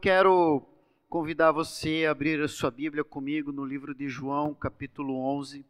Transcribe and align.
Quero 0.00 0.62
convidar 1.10 1.52
você 1.52 2.06
a 2.06 2.12
abrir 2.12 2.40
a 2.40 2.48
sua 2.48 2.70
Bíblia 2.70 3.04
comigo 3.04 3.52
no 3.52 3.66
livro 3.66 3.94
de 3.94 4.08
João, 4.08 4.54
capítulo 4.54 5.20
11. 5.36 5.62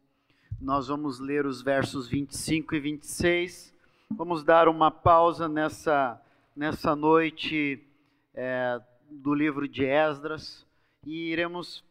Nós 0.61 0.87
vamos 0.87 1.19
ler 1.19 1.45
os 1.45 1.61
versos 1.61 2.07
25 2.07 2.73
e 2.73 2.79
26. 2.79 3.75
Vamos 4.09 4.41
dar 4.41 4.69
uma 4.69 4.89
pausa 4.89 5.49
nessa, 5.49 6.17
nessa 6.55 6.95
noite 6.95 7.85
é, 8.33 8.79
do 9.09 9.33
livro 9.33 9.67
de 9.67 9.83
Esdras 9.83 10.65
e 11.05 11.29
iremos 11.29 11.83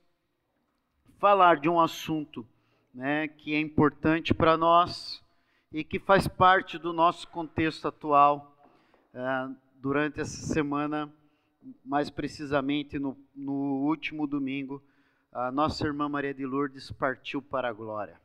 falar 1.19 1.61
de 1.61 1.69
um 1.69 1.79
assunto 1.79 2.47
né, 2.95 3.29
que 3.29 3.55
é 3.55 3.61
importante 3.61 4.33
para 4.33 4.57
nós 4.57 5.23
e 5.71 5.85
que 5.85 5.99
faz 5.99 6.27
parte 6.27 6.79
do 6.79 6.91
nosso 6.91 7.29
contexto 7.29 7.87
atual. 7.87 8.57
É, 9.13 9.49
durante 9.79 10.23
essa 10.23 10.47
semana, 10.47 11.13
mais 11.85 12.11
precisamente 12.11 12.99
no, 12.99 13.17
no 13.35 13.85
último 13.87 14.27
domingo, 14.27 14.83
a 15.33 15.51
nossa 15.53 15.87
irmã 15.87 16.09
Maria 16.09 16.35
de 16.35 16.45
Lourdes 16.45 16.91
partiu 16.91 17.41
para 17.41 17.69
a 17.69 17.73
glória. 17.73 18.21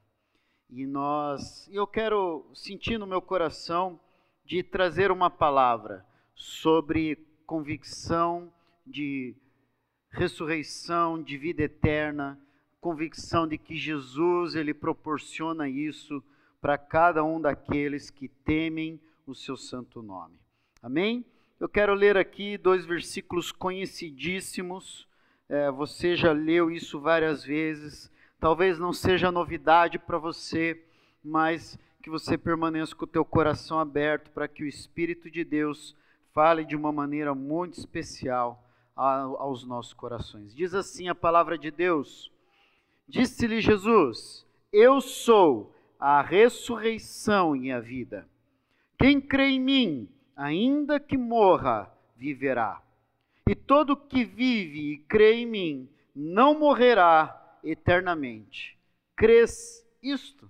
E 0.70 0.85
nós, 0.85 1.70
eu 1.71 1.85
quero 1.85 2.45
sentir 2.53 2.98
no 2.98 3.05
meu 3.05 3.21
coração 3.21 3.99
de 4.43 4.63
trazer 4.63 5.12
uma 5.12 5.29
palavra 5.29 6.05
sobre 6.34 7.15
convicção 7.46 8.51
de 8.85 9.35
ressurreição, 10.09 11.21
de 11.21 11.37
vida 11.37 11.63
eterna, 11.63 12.40
convicção 12.79 13.48
de 13.48 13.57
que 13.57 13.76
Jesus 13.76 14.55
ele 14.55 14.74
proporciona 14.74 15.68
isso 15.68 16.24
para 16.62 16.77
cada 16.77 17.24
um 17.24 17.40
daqueles 17.40 18.09
que 18.09 18.27
temem 18.27 18.99
o 19.26 19.35
seu 19.35 19.57
santo 19.57 20.02
nome. 20.02 20.40
Amém? 20.81 21.26
Eu 21.57 21.70
quero 21.70 21.93
ler 21.93 22.17
aqui 22.17 22.57
dois 22.57 22.85
versículos 22.85 23.49
conhecidíssimos. 23.49 25.07
É, 25.48 25.71
você 25.71 26.13
já 26.13 26.34
leu 26.34 26.70
isso 26.70 26.99
várias 26.99 27.45
vezes. 27.45 28.12
Talvez 28.41 28.77
não 28.77 28.91
seja 28.91 29.31
novidade 29.31 29.97
para 29.97 30.17
você, 30.17 30.84
mas 31.23 31.79
que 32.03 32.09
você 32.09 32.37
permaneça 32.37 32.93
com 32.93 33.05
o 33.05 33.07
teu 33.07 33.23
coração 33.23 33.79
aberto 33.79 34.31
para 34.31 34.49
que 34.49 34.63
o 34.63 34.67
Espírito 34.67 35.31
de 35.31 35.45
Deus 35.45 35.95
fale 36.34 36.65
de 36.65 36.75
uma 36.75 36.91
maneira 36.91 37.34
muito 37.34 37.79
especial 37.79 38.62
aos 38.93 39.65
nossos 39.65 39.93
corações. 39.93 40.53
Diz 40.53 40.75
assim 40.75 41.07
a 41.07 41.15
palavra 41.15 41.57
de 41.57 41.71
Deus: 41.71 42.29
Disse-lhe 43.07 43.62
Jesus: 43.62 44.45
Eu 44.73 44.99
sou 44.99 45.73
a 45.97 46.21
ressurreição 46.21 47.55
e 47.55 47.71
a 47.71 47.79
vida. 47.79 48.27
Quem 48.99 49.21
crê 49.21 49.51
em 49.51 49.59
mim, 49.59 50.09
ainda 50.35 50.99
que 50.99 51.17
morra, 51.17 51.91
viverá. 52.15 52.81
E 53.47 53.55
todo 53.55 53.95
que 53.95 54.23
vive 54.23 54.93
e 54.93 54.97
crê 54.97 55.35
em 55.35 55.45
mim 55.45 55.89
não 56.15 56.57
morrerá 56.57 57.57
eternamente. 57.63 58.77
Crês 59.15 59.85
isto? 60.01 60.49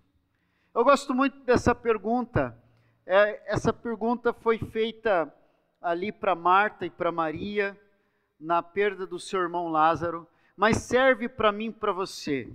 Eu 0.73 0.83
gosto 0.83 1.13
muito 1.13 1.39
dessa 1.41 1.75
pergunta. 1.75 2.57
É, 3.05 3.41
essa 3.45 3.71
pergunta 3.71 4.33
foi 4.33 4.57
feita 4.57 5.33
ali 5.81 6.11
para 6.11 6.33
Marta 6.35 6.85
e 6.85 6.89
para 6.89 7.11
Maria, 7.11 7.79
na 8.39 8.63
perda 8.63 9.05
do 9.05 9.19
seu 9.19 9.39
irmão 9.41 9.69
Lázaro, 9.69 10.27
mas 10.57 10.77
serve 10.77 11.29
para 11.29 11.51
mim 11.51 11.67
e 11.67 11.73
para 11.73 11.91
você. 11.91 12.49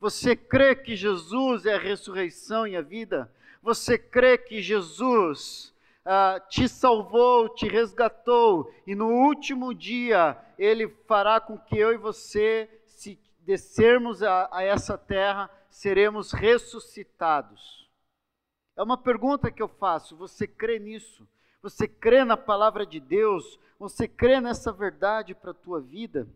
Você 0.00 0.34
crê 0.34 0.74
que 0.74 0.96
Jesus 0.96 1.66
é 1.66 1.74
a 1.74 1.78
ressurreição 1.78 2.66
e 2.66 2.76
a 2.76 2.82
vida? 2.82 3.32
Você 3.62 3.98
crê 3.98 4.38
que 4.38 4.60
Jesus 4.60 5.74
uh, 6.08 6.40
te 6.48 6.66
salvou, 6.66 7.50
te 7.50 7.68
resgatou, 7.68 8.72
e 8.86 8.94
no 8.94 9.08
último 9.08 9.74
dia 9.74 10.38
ele 10.58 10.88
fará 11.06 11.38
com 11.38 11.58
que 11.58 11.76
eu 11.76 11.92
e 11.92 11.98
você, 11.98 12.68
se 12.86 13.20
descermos 13.40 14.22
a, 14.22 14.48
a 14.50 14.62
essa 14.62 14.96
terra, 14.96 15.50
seremos 15.68 16.32
ressuscitados. 16.32 17.88
É 18.74 18.82
uma 18.82 18.96
pergunta 18.96 19.50
que 19.50 19.62
eu 19.62 19.68
faço: 19.68 20.16
você 20.16 20.46
crê 20.46 20.78
nisso? 20.78 21.28
Você 21.62 21.86
crê 21.86 22.24
na 22.24 22.36
palavra 22.36 22.86
de 22.86 22.98
Deus? 22.98 23.58
Você 23.78 24.08
crê 24.08 24.40
nessa 24.40 24.72
verdade 24.72 25.34
para 25.34 25.50
a 25.50 25.54
tua 25.54 25.80
vida? 25.80 26.26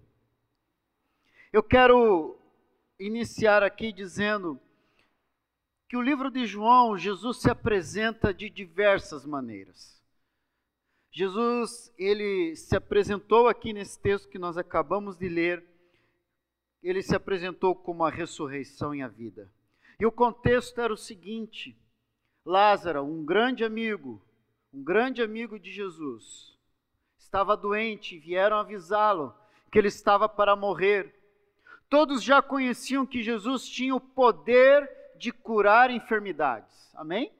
Eu 1.53 1.62
quero 1.62 2.37
iniciar 2.99 3.62
aqui 3.62 3.93
dizendo 3.93 4.61
que 5.93 5.97
o 5.99 6.01
livro 6.01 6.31
de 6.31 6.47
João, 6.47 6.97
Jesus 6.97 7.43
se 7.43 7.51
apresenta 7.51 8.33
de 8.33 8.49
diversas 8.49 9.27
maneiras. 9.27 10.03
Jesus, 11.11 11.93
ele 11.99 12.57
se 12.57 12.75
apresentou 12.75 13.47
aqui 13.47 13.75
nesse 13.75 14.01
texto 14.01 14.31
que 14.31 14.39
nós 14.39 14.57
acabamos 14.57 15.19
de 15.19 15.29
ler, 15.29 15.63
ele 16.83 17.03
se 17.03 17.15
apresentou 17.15 17.75
como 17.75 18.07
a 18.07 18.11
ressurreição 18.11 18.95
e 18.95 19.03
a 19.03 19.07
vida. 19.07 19.53
E 20.01 20.07
o 20.07 20.11
contexto 20.11 20.81
era 20.81 20.95
o 20.95 20.97
seguinte: 20.97 21.77
Lázaro, 22.43 23.03
um 23.03 23.23
grande 23.23 23.63
amigo, 23.63 24.19
um 24.73 24.83
grande 24.83 25.21
amigo 25.21 25.59
de 25.59 25.71
Jesus, 25.71 26.57
estava 27.19 27.55
doente, 27.55 28.19
vieram 28.19 28.57
avisá-lo 28.57 29.35
que 29.71 29.79
ele 29.79 29.89
estava 29.89 30.27
para 30.27 30.57
morrer. 30.57 31.15
Todos 31.91 32.23
já 32.23 32.41
conheciam 32.41 33.05
que 33.05 33.23
Jesus 33.23 33.69
tinha 33.69 33.95
o 33.95 34.01
poder 34.01 35.02
de 35.22 35.31
curar 35.31 35.88
enfermidades. 35.88 36.93
Amém? 36.97 37.33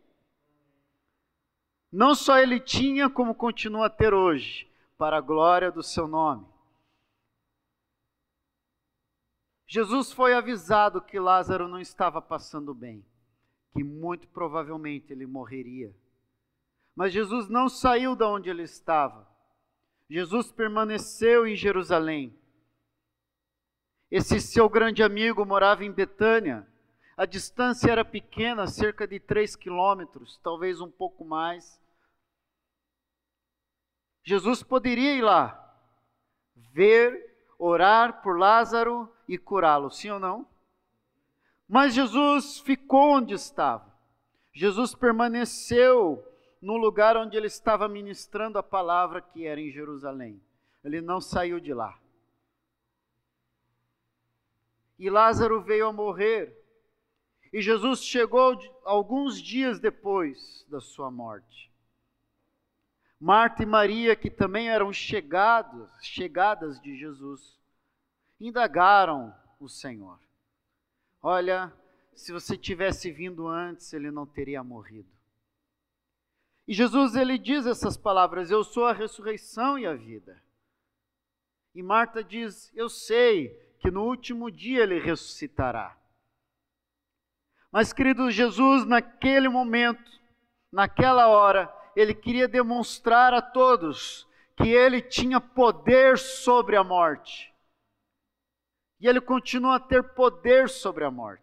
Não 1.91 2.15
só 2.15 2.39
ele 2.39 2.61
tinha, 2.61 3.11
como 3.11 3.35
continua 3.35 3.87
a 3.87 3.91
ter 3.91 4.15
hoje, 4.15 4.71
para 4.97 5.19
a 5.19 5.21
glória 5.21 5.73
do 5.73 5.83
seu 5.83 6.07
nome. 6.07 6.47
Jesus 9.67 10.13
foi 10.13 10.33
avisado 10.33 11.03
que 11.03 11.19
Lázaro 11.19 11.67
não 11.67 11.81
estava 11.81 12.23
passando 12.23 12.73
bem, 12.73 13.05
que 13.73 13.83
muito 13.83 14.29
provavelmente 14.29 15.13
ele 15.13 15.27
morreria. 15.27 15.93
Mas 16.95 17.13
Jesus 17.13 17.49
não 17.49 17.69
saiu 17.69 18.15
da 18.15 18.29
onde 18.29 18.49
ele 18.49 18.63
estava. 18.63 19.29
Jesus 20.09 20.53
permaneceu 20.53 21.49
em 21.49 21.57
Jerusalém. 21.57 22.39
Esse 24.09 24.41
seu 24.41 24.69
grande 24.69 25.03
amigo 25.03 25.45
morava 25.45 25.85
em 25.85 25.91
Betânia, 25.91 26.71
a 27.17 27.27
distância 27.27 27.91
era 27.91 28.05
pequena, 28.05 28.67
cerca 28.67 29.07
de 29.07 29.21
3 29.21 29.55
quilômetros, 29.57 30.39
talvez 30.43 30.81
um 30.81 30.91
pouco 30.91 31.25
mais. 31.25 31.81
Jesus 34.25 34.63
poderia 34.63 35.15
ir 35.15 35.23
lá, 35.23 35.77
ver, 36.55 37.53
orar 37.59 38.23
por 38.23 38.39
Lázaro 38.39 39.13
e 39.29 39.37
curá-lo, 39.37 39.91
sim 39.91 40.11
ou 40.11 40.21
não? 40.21 40.47
Mas 41.69 41.95
Jesus 41.95 42.61
ficou 42.61 43.17
onde 43.17 43.35
estava. 43.35 43.93
Jesus 44.53 44.95
permaneceu 44.95 46.23
no 46.61 46.77
lugar 46.77 47.17
onde 47.17 47.37
ele 47.37 47.47
estava 47.47 47.89
ministrando 47.89 48.59
a 48.59 48.63
palavra 48.63 49.21
que 49.21 49.47
era 49.47 49.61
em 49.61 49.71
Jerusalém. 49.71 50.41
Ele 50.85 51.01
não 51.01 51.21
saiu 51.21 51.59
de 51.59 51.73
lá. 51.73 51.99
E 54.99 55.11
Lázaro 55.11 55.61
veio 55.61 55.89
a 55.89 55.93
morrer. 55.93 56.62
E 57.53 57.61
Jesus 57.61 58.03
chegou 58.03 58.59
alguns 58.85 59.41
dias 59.41 59.79
depois 59.79 60.65
da 60.69 60.81
sua 60.81 61.11
morte. 61.11 61.71
Marta 63.21 63.63
e 63.63 63.67
Maria, 63.67 64.17
que 64.17 64.31
também 64.31 64.69
eram 64.69 64.93
chegados, 64.93 65.89
chegadas 66.01 66.81
de 66.81 66.97
Jesus, 66.97 67.61
indagaram 68.41 69.33
o 69.61 69.69
Senhor. 69.69 70.19
Olha, 71.23 71.73
se 72.15 72.33
você 72.33 72.57
tivesse 72.57 73.13
vindo 73.13 73.47
antes, 73.47 73.93
ele 73.93 74.11
não 74.11 74.27
teria 74.27 74.65
morrido. 74.65 75.09
E 76.67 76.73
Jesus 76.75 77.15
ele 77.15 77.39
diz 77.39 77.67
essas 77.67 77.97
palavras: 77.97 78.51
Eu 78.51 78.65
sou 78.65 78.87
a 78.87 78.93
ressurreição 78.93 79.79
e 79.79 79.87
a 79.87 79.95
vida. 79.95 80.43
E 81.75 81.83
Marta 81.83 82.25
diz: 82.25 82.73
Eu 82.75 82.89
sei 82.89 83.51
que 83.79 83.91
no 83.91 84.05
último 84.05 84.51
dia 84.51 84.83
ele 84.83 84.99
ressuscitará. 84.99 85.97
Mas, 87.73 87.93
querido 87.93 88.31
Jesus, 88.31 88.85
naquele 88.85 89.49
momento, 89.49 90.11
naquela 90.71 91.27
hora, 91.29 91.73
ele 91.97 92.15
queria 92.15 92.47
demonstrar 92.47 93.33
a 93.33 93.41
todos 93.41 94.29
que 94.57 94.69
ele 94.69 95.01
tinha 95.01 95.41
poder 95.41 96.19
sobre 96.19 96.77
a 96.77 96.85
morte. 96.85 97.51
E 99.01 99.09
ele 99.09 99.21
continua 99.21 99.77
a 99.77 99.81
ter 99.81 100.03
poder 100.15 100.69
sobre 100.69 101.05
a 101.05 101.11
morte. 101.11 101.43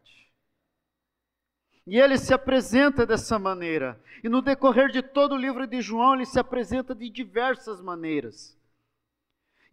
E 1.85 1.99
ele 1.99 2.17
se 2.17 2.33
apresenta 2.33 3.05
dessa 3.05 3.39
maneira. 3.39 3.99
E 4.23 4.29
no 4.29 4.41
decorrer 4.41 4.89
de 4.89 5.01
todo 5.01 5.33
o 5.33 5.37
livro 5.37 5.65
de 5.65 5.81
João, 5.81 6.13
ele 6.13 6.25
se 6.25 6.39
apresenta 6.39 6.93
de 6.93 7.09
diversas 7.09 7.81
maneiras. 7.81 8.55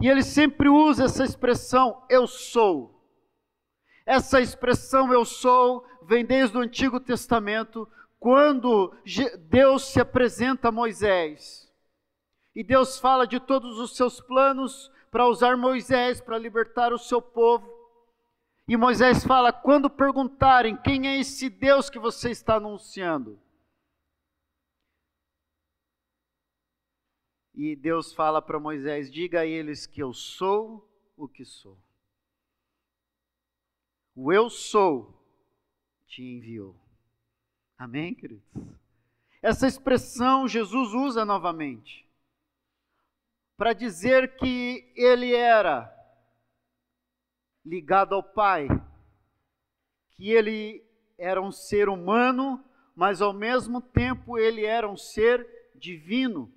E 0.00 0.08
ele 0.08 0.22
sempre 0.22 0.68
usa 0.68 1.04
essa 1.04 1.22
expressão, 1.22 2.02
eu 2.08 2.26
sou. 2.26 2.95
Essa 4.06 4.40
expressão 4.40 5.12
eu 5.12 5.24
sou 5.24 5.84
vem 6.02 6.24
desde 6.24 6.56
o 6.56 6.60
Antigo 6.60 7.00
Testamento, 7.00 7.90
quando 8.20 8.96
Deus 9.48 9.86
se 9.86 10.00
apresenta 10.00 10.68
a 10.68 10.72
Moisés. 10.72 11.68
E 12.54 12.62
Deus 12.62 12.98
fala 12.98 13.26
de 13.26 13.40
todos 13.40 13.78
os 13.80 13.96
seus 13.96 14.20
planos 14.20 14.90
para 15.10 15.26
usar 15.26 15.56
Moisés 15.56 16.20
para 16.20 16.38
libertar 16.38 16.92
o 16.92 16.98
seu 16.98 17.20
povo. 17.20 17.68
E 18.68 18.76
Moisés 18.76 19.24
fala: 19.24 19.52
quando 19.52 19.90
perguntarem 19.90 20.76
quem 20.76 21.08
é 21.08 21.18
esse 21.18 21.50
Deus 21.50 21.90
que 21.90 21.98
você 21.98 22.30
está 22.30 22.56
anunciando? 22.56 23.40
E 27.54 27.74
Deus 27.74 28.12
fala 28.12 28.40
para 28.40 28.60
Moisés: 28.60 29.10
diga 29.10 29.40
a 29.40 29.46
eles 29.46 29.86
que 29.86 30.02
eu 30.02 30.12
sou 30.12 30.88
o 31.16 31.28
que 31.28 31.44
sou. 31.44 31.85
O 34.18 34.32
eu 34.32 34.48
sou 34.48 35.14
te 36.06 36.22
enviou. 36.22 36.74
Amém, 37.76 38.14
queridos? 38.14 38.48
Essa 39.42 39.66
expressão 39.66 40.48
Jesus 40.48 40.94
usa 40.94 41.22
novamente 41.22 42.08
para 43.58 43.74
dizer 43.74 44.36
que 44.36 44.90
ele 44.96 45.34
era 45.34 45.92
ligado 47.62 48.14
ao 48.14 48.22
Pai, 48.22 48.68
que 50.12 50.30
ele 50.30 50.82
era 51.18 51.42
um 51.42 51.52
ser 51.52 51.90
humano, 51.90 52.64
mas 52.94 53.20
ao 53.20 53.34
mesmo 53.34 53.82
tempo 53.82 54.38
ele 54.38 54.64
era 54.64 54.88
um 54.88 54.96
ser 54.96 55.46
divino. 55.74 56.50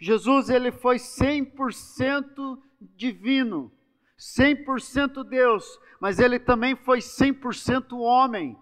Jesus 0.00 0.48
ele 0.48 0.72
foi 0.72 0.96
100% 0.96 2.62
divino, 2.80 3.70
100% 4.18 5.24
Deus, 5.24 5.78
mas 6.00 6.18
ele 6.18 6.38
também 6.38 6.74
foi 6.76 6.98
100% 6.98 7.98
homem. 7.98 8.56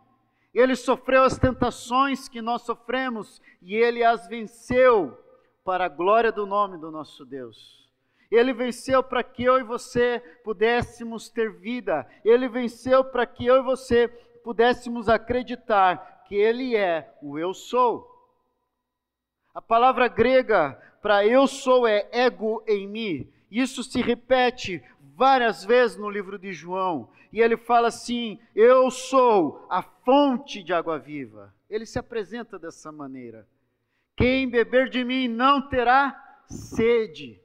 Ele 0.54 0.76
sofreu 0.76 1.24
as 1.24 1.38
tentações 1.38 2.28
que 2.28 2.42
nós 2.42 2.62
sofremos 2.62 3.40
e 3.60 3.74
ele 3.74 4.04
as 4.04 4.26
venceu 4.28 5.18
para 5.64 5.86
a 5.86 5.88
glória 5.88 6.32
do 6.32 6.46
nome 6.46 6.78
do 6.78 6.90
nosso 6.90 7.24
Deus. 7.24 7.82
Ele 8.30 8.54
venceu 8.54 9.02
para 9.02 9.22
que 9.22 9.44
eu 9.44 9.58
e 9.58 9.62
você 9.62 10.18
pudéssemos 10.42 11.28
ter 11.28 11.52
vida. 11.52 12.06
Ele 12.24 12.48
venceu 12.48 13.04
para 13.04 13.26
que 13.26 13.44
eu 13.44 13.58
e 13.58 13.62
você 13.62 14.08
pudéssemos 14.42 15.06
acreditar 15.06 16.24
que 16.26 16.34
Ele 16.34 16.74
é 16.74 17.14
o 17.22 17.38
Eu 17.38 17.52
Sou. 17.52 18.10
A 19.54 19.60
palavra 19.60 20.08
grega 20.08 20.72
para 21.02 21.26
Eu 21.26 21.46
Sou 21.46 21.86
é 21.86 22.08
ego 22.10 22.64
em 22.66 22.88
mim. 22.88 23.32
Isso 23.50 23.82
se 23.82 24.00
repete 24.00 24.82
várias 25.16 25.64
vezes 25.64 25.96
no 25.96 26.10
livro 26.10 26.38
de 26.38 26.52
João. 26.52 27.08
E 27.32 27.40
ele 27.40 27.56
fala 27.56 27.88
assim: 27.88 28.38
Eu 28.54 28.90
sou 28.90 29.66
a 29.70 29.82
fonte 29.82 30.62
de 30.62 30.72
água 30.72 30.98
viva. 30.98 31.54
Ele 31.68 31.86
se 31.86 31.98
apresenta 31.98 32.58
dessa 32.58 32.92
maneira. 32.92 33.46
Quem 34.16 34.48
beber 34.48 34.88
de 34.90 35.04
mim 35.04 35.28
não 35.28 35.68
terá 35.68 36.42
sede. 36.46 37.40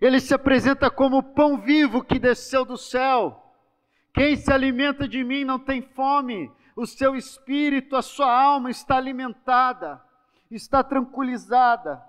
Ele 0.00 0.20
se 0.20 0.34
apresenta 0.34 0.90
como 0.90 1.22
pão 1.22 1.58
vivo 1.58 2.02
que 2.02 2.18
desceu 2.18 2.64
do 2.64 2.76
céu. 2.76 3.42
Quem 4.12 4.36
se 4.36 4.50
alimenta 4.50 5.06
de 5.06 5.22
mim 5.22 5.44
não 5.44 5.58
tem 5.58 5.82
fome. 5.82 6.50
O 6.74 6.86
seu 6.86 7.16
espírito, 7.16 7.96
a 7.96 8.02
sua 8.02 8.30
alma 8.30 8.70
está 8.70 8.96
alimentada, 8.96 10.02
está 10.50 10.82
tranquilizada. 10.82 12.02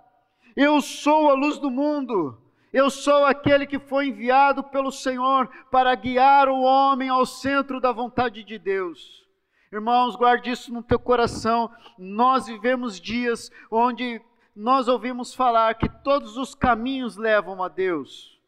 Eu 0.56 0.82
sou 0.82 1.30
a 1.30 1.34
luz 1.34 1.58
do 1.58 1.70
mundo. 1.70 2.42
Eu 2.78 2.92
sou 2.92 3.26
aquele 3.26 3.66
que 3.66 3.80
foi 3.80 4.10
enviado 4.10 4.64
pelo 4.64 4.92
Senhor 4.92 5.48
para 5.72 5.96
guiar 5.96 6.48
o 6.48 6.62
homem 6.62 7.10
ao 7.10 7.26
centro 7.26 7.82
da 7.82 7.92
vontade 7.92 8.44
de 8.44 8.60
Deus. 8.60 9.28
Irmãos, 9.74 10.16
guarde 10.16 10.52
isso 10.52 10.72
no 10.72 10.84
teu 10.84 11.00
coração. 11.00 11.72
Nós 11.98 12.46
vivemos 12.46 13.02
dias 13.02 13.52
onde 13.72 14.22
nós 14.56 14.88
ouvimos 14.88 15.34
falar 15.34 15.74
que 15.74 15.90
todos 15.90 16.38
os 16.38 16.54
caminhos 16.54 17.18
levam 17.18 17.64
a 17.64 17.68
Deus, 17.68 18.40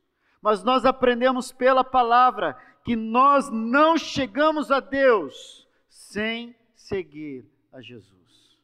mas 0.43 0.63
nós 0.63 0.85
aprendemos 0.85 1.51
pela 1.51 1.83
palavra 1.83 2.55
que 2.85 2.95
nós 2.95 3.49
não 3.49 3.97
chegamos 3.97 4.69
a 4.69 4.79
Deus 4.79 5.67
sem 5.89 6.55
seguir 6.75 7.49
a 7.73 7.81
Jesus. 7.81 8.59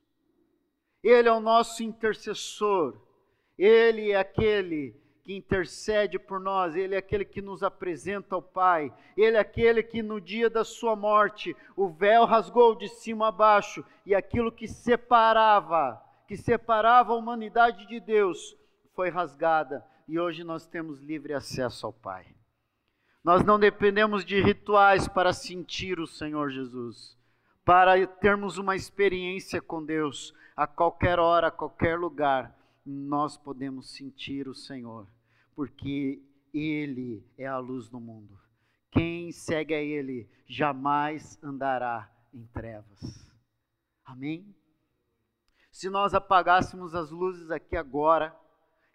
Ele 1.04 1.28
é 1.28 1.34
o 1.34 1.40
nosso 1.40 1.82
intercessor, 1.82 3.02
ele 3.58 4.12
é 4.12 4.20
aquele 4.20 5.04
que 5.26 5.36
intercede 5.36 6.20
por 6.20 6.40
nós, 6.40 6.76
Ele 6.76 6.94
é 6.94 7.00
aquele 7.00 7.26
que 7.26 7.42
nos 7.42 7.64
apresenta 7.64 8.36
ao 8.36 8.44
Pai, 8.44 8.94
Ele 9.18 9.36
é 9.36 9.40
aquele 9.40 9.82
que 9.82 10.04
no 10.04 10.22
dia 10.22 10.52
da 10.52 10.64
sua 10.64 10.96
morte 10.96 11.56
o 11.76 11.90
véu 11.90 12.26
rasgou 12.26 12.76
de 12.76 12.88
cima 12.88 13.30
a 13.30 13.32
baixo 13.32 13.84
e 14.06 14.14
aquilo 14.14 14.52
que 14.52 14.68
separava, 14.68 16.00
que 16.28 16.38
separava 16.38 17.12
a 17.12 17.16
humanidade 17.16 17.88
de 17.88 18.00
Deus, 18.00 18.56
foi 18.94 19.10
rasgada 19.10 19.84
e 20.08 20.20
hoje 20.20 20.44
nós 20.44 20.68
temos 20.68 21.02
livre 21.02 21.34
acesso 21.34 21.88
ao 21.88 21.92
Pai. 21.92 22.28
Nós 23.24 23.44
não 23.44 23.60
dependemos 23.60 24.24
de 24.24 24.40
rituais 24.40 25.08
para 25.08 25.34
sentir 25.34 26.00
o 26.00 26.06
Senhor 26.06 26.52
Jesus, 26.52 27.18
para 27.66 28.06
termos 28.06 28.60
uma 28.60 28.76
experiência 28.76 29.60
com 29.60 29.84
Deus 29.84 30.36
a 30.56 30.68
qualquer 30.68 31.18
hora, 31.18 31.48
a 31.48 31.52
qualquer 31.52 31.98
lugar 31.98 32.56
nós 32.86 33.36
podemos 33.36 33.90
sentir 33.90 34.48
o 34.48 34.54
Senhor 34.54 35.08
porque 35.56 36.22
Ele 36.54 37.26
é 37.38 37.46
a 37.46 37.58
luz 37.58 37.88
do 37.90 38.00
mundo. 38.00 38.38
Quem 38.92 39.32
segue 39.32 39.74
a 39.74 39.82
Ele 39.82 40.30
jamais 40.48 41.40
andará 41.42 42.12
em 42.34 42.46
trevas. 42.48 43.32
Amém? 44.04 44.56
Se 45.72 45.90
nós 45.90 46.14
apagássemos 46.14 46.94
as 46.96 47.12
luzes 47.12 47.52
aqui 47.52 47.76
agora, 47.76 48.36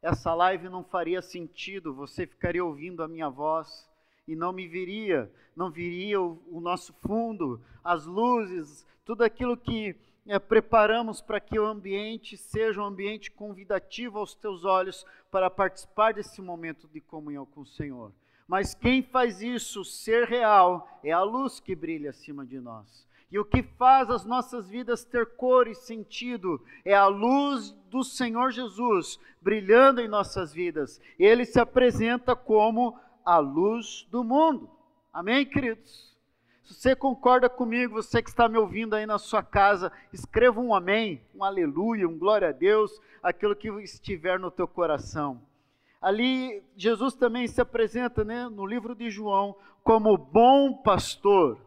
essa 0.00 0.32
live 0.34 0.68
não 0.68 0.82
faria 0.82 1.20
sentido, 1.20 1.94
você 1.94 2.26
ficaria 2.26 2.64
ouvindo 2.64 3.02
a 3.02 3.08
minha 3.08 3.28
voz 3.28 3.88
e 4.26 4.34
não 4.34 4.52
me 4.52 4.66
viria, 4.66 5.30
não 5.54 5.70
viria 5.70 6.20
o, 6.20 6.42
o 6.50 6.60
nosso 6.60 6.94
fundo, 6.94 7.60
as 7.84 8.06
luzes, 8.06 8.86
tudo 9.04 9.22
aquilo 9.22 9.56
que 9.56 9.94
é, 10.26 10.38
preparamos 10.38 11.20
para 11.20 11.40
que 11.40 11.58
o 11.58 11.66
ambiente 11.66 12.36
seja 12.36 12.80
um 12.80 12.84
ambiente 12.84 13.30
convidativo 13.30 14.18
aos 14.18 14.34
teus 14.34 14.64
olhos 14.64 15.04
para 15.30 15.50
participar 15.50 16.14
desse 16.14 16.40
momento 16.42 16.88
de 16.88 17.00
comunhão 17.00 17.46
com 17.46 17.62
o 17.62 17.66
Senhor. 17.66 18.12
Mas 18.46 18.74
quem 18.74 19.02
faz 19.02 19.40
isso 19.40 19.84
ser 19.84 20.26
real 20.26 20.88
é 21.04 21.12
a 21.12 21.22
luz 21.22 21.60
que 21.60 21.74
brilha 21.74 22.10
acima 22.10 22.44
de 22.44 22.58
nós. 22.58 23.08
E 23.30 23.38
o 23.38 23.44
que 23.44 23.62
faz 23.62 24.10
as 24.10 24.24
nossas 24.24 24.68
vidas 24.68 25.04
ter 25.04 25.24
cor 25.36 25.68
e 25.68 25.74
sentido 25.74 26.60
é 26.84 26.92
a 26.92 27.06
luz 27.06 27.70
do 27.88 28.02
Senhor 28.02 28.50
Jesus 28.50 29.20
brilhando 29.40 30.00
em 30.00 30.08
nossas 30.08 30.52
vidas. 30.52 31.00
Ele 31.16 31.44
se 31.44 31.60
apresenta 31.60 32.34
como 32.34 32.98
a 33.24 33.38
luz 33.38 34.06
do 34.10 34.24
mundo. 34.24 34.68
Amém, 35.12 35.46
queridos? 35.46 36.09
Você 36.70 36.94
concorda 36.94 37.50
comigo, 37.50 37.94
você 37.94 38.22
que 38.22 38.30
está 38.30 38.48
me 38.48 38.56
ouvindo 38.56 38.94
aí 38.94 39.04
na 39.04 39.18
sua 39.18 39.42
casa, 39.42 39.90
escreva 40.12 40.60
um 40.60 40.72
amém, 40.72 41.20
um 41.34 41.42
aleluia, 41.42 42.08
um 42.08 42.16
glória 42.16 42.50
a 42.50 42.52
Deus, 42.52 42.92
aquilo 43.20 43.56
que 43.56 43.68
estiver 43.82 44.38
no 44.38 44.52
teu 44.52 44.68
coração. 44.68 45.42
Ali, 46.00 46.62
Jesus 46.76 47.14
também 47.14 47.48
se 47.48 47.60
apresenta 47.60 48.24
né, 48.24 48.48
no 48.48 48.64
livro 48.64 48.94
de 48.94 49.10
João 49.10 49.56
como 49.82 50.16
bom 50.16 50.80
pastor. 50.80 51.60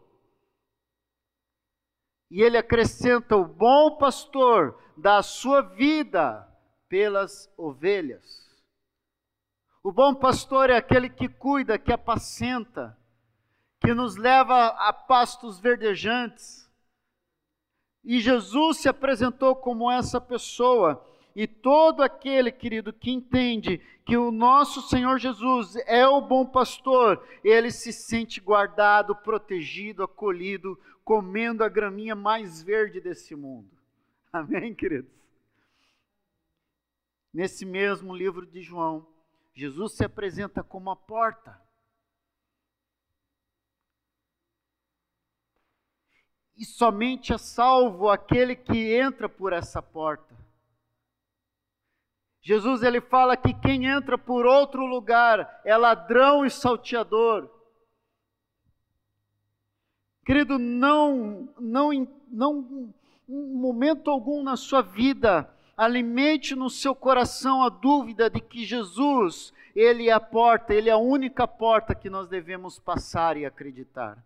E 2.30 2.40
ele 2.42 2.56
acrescenta: 2.56 3.36
o 3.36 3.44
bom 3.44 3.98
pastor 3.98 4.76
dá 4.96 5.18
a 5.18 5.22
sua 5.22 5.60
vida 5.60 6.48
pelas 6.88 7.52
ovelhas. 7.58 8.42
O 9.82 9.92
bom 9.92 10.14
pastor 10.14 10.70
é 10.70 10.78
aquele 10.78 11.10
que 11.10 11.28
cuida, 11.28 11.78
que 11.78 11.92
apacenta 11.92 12.98
que 13.84 13.92
nos 13.92 14.16
leva 14.16 14.68
a 14.68 14.92
pastos 14.92 15.60
verdejantes. 15.60 16.64
E 18.02 18.18
Jesus 18.18 18.78
se 18.78 18.88
apresentou 18.88 19.54
como 19.54 19.90
essa 19.90 20.20
pessoa. 20.20 21.06
E 21.36 21.46
todo 21.46 22.02
aquele, 22.02 22.50
querido, 22.50 22.92
que 22.92 23.10
entende 23.10 23.80
que 24.06 24.16
o 24.16 24.30
nosso 24.30 24.82
Senhor 24.82 25.18
Jesus 25.18 25.76
é 25.86 26.06
o 26.06 26.20
bom 26.20 26.46
pastor, 26.46 27.26
ele 27.42 27.70
se 27.70 27.92
sente 27.92 28.40
guardado, 28.40 29.16
protegido, 29.16 30.02
acolhido, 30.02 30.78
comendo 31.04 31.64
a 31.64 31.68
graminha 31.68 32.14
mais 32.14 32.62
verde 32.62 33.00
desse 33.00 33.34
mundo. 33.34 33.70
Amém, 34.32 34.74
queridos? 34.74 35.12
Nesse 37.32 37.66
mesmo 37.66 38.14
livro 38.14 38.46
de 38.46 38.62
João, 38.62 39.06
Jesus 39.54 39.94
se 39.94 40.04
apresenta 40.04 40.62
como 40.62 40.90
a 40.90 40.96
porta. 40.96 41.63
E 46.56 46.64
somente 46.64 47.32
é 47.32 47.38
salvo 47.38 48.08
aquele 48.08 48.54
que 48.54 48.94
entra 48.94 49.28
por 49.28 49.52
essa 49.52 49.82
porta. 49.82 50.34
Jesus 52.40 52.82
ele 52.82 53.00
fala 53.00 53.36
que 53.36 53.54
quem 53.54 53.86
entra 53.86 54.18
por 54.18 54.44
outro 54.44 54.84
lugar 54.84 55.62
é 55.64 55.76
ladrão 55.76 56.44
e 56.44 56.50
salteador. 56.50 57.50
Querido, 60.24 60.58
não, 60.58 61.48
não, 61.58 61.90
não, 62.28 62.92
momento 63.26 64.10
algum 64.10 64.42
na 64.42 64.56
sua 64.56 64.82
vida, 64.82 65.50
alimente 65.76 66.54
no 66.54 66.70
seu 66.70 66.94
coração 66.94 67.62
a 67.62 67.68
dúvida 67.68 68.30
de 68.30 68.40
que 68.40 68.64
Jesus 68.64 69.52
Ele 69.74 70.08
é 70.08 70.12
a 70.12 70.20
porta, 70.20 70.74
Ele 70.74 70.88
é 70.88 70.92
a 70.92 70.98
única 70.98 71.48
porta 71.48 71.94
que 71.94 72.10
nós 72.10 72.28
devemos 72.28 72.78
passar 72.78 73.36
e 73.36 73.44
acreditar. 73.44 74.22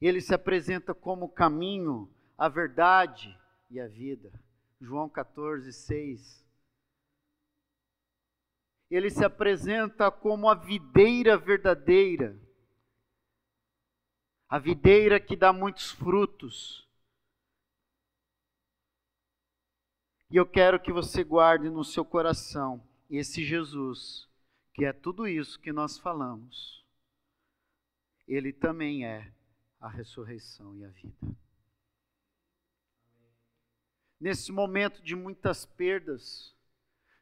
Ele 0.00 0.20
se 0.20 0.34
apresenta 0.34 0.94
como 0.94 1.26
o 1.26 1.32
caminho, 1.32 2.12
a 2.36 2.48
verdade 2.48 3.36
e 3.70 3.80
a 3.80 3.88
vida. 3.88 4.32
João 4.80 5.08
14, 5.08 5.72
6. 5.72 6.46
Ele 8.90 9.10
se 9.10 9.24
apresenta 9.24 10.10
como 10.10 10.48
a 10.48 10.54
videira 10.54 11.36
verdadeira, 11.36 12.38
a 14.48 14.58
videira 14.58 15.20
que 15.20 15.36
dá 15.36 15.52
muitos 15.52 15.90
frutos. 15.90 16.88
E 20.30 20.36
eu 20.36 20.46
quero 20.46 20.80
que 20.80 20.92
você 20.92 21.24
guarde 21.24 21.68
no 21.68 21.84
seu 21.84 22.04
coração 22.04 22.86
esse 23.10 23.44
Jesus, 23.44 24.28
que 24.74 24.84
é 24.84 24.92
tudo 24.92 25.26
isso 25.26 25.58
que 25.60 25.72
nós 25.72 25.98
falamos. 25.98 26.84
Ele 28.26 28.52
também 28.52 29.06
é 29.06 29.32
a 29.80 29.88
ressurreição 29.88 30.74
e 30.76 30.84
a 30.84 30.88
vida. 30.88 31.36
Nesse 34.20 34.50
momento 34.50 35.00
de 35.02 35.14
muitas 35.14 35.64
perdas, 35.64 36.54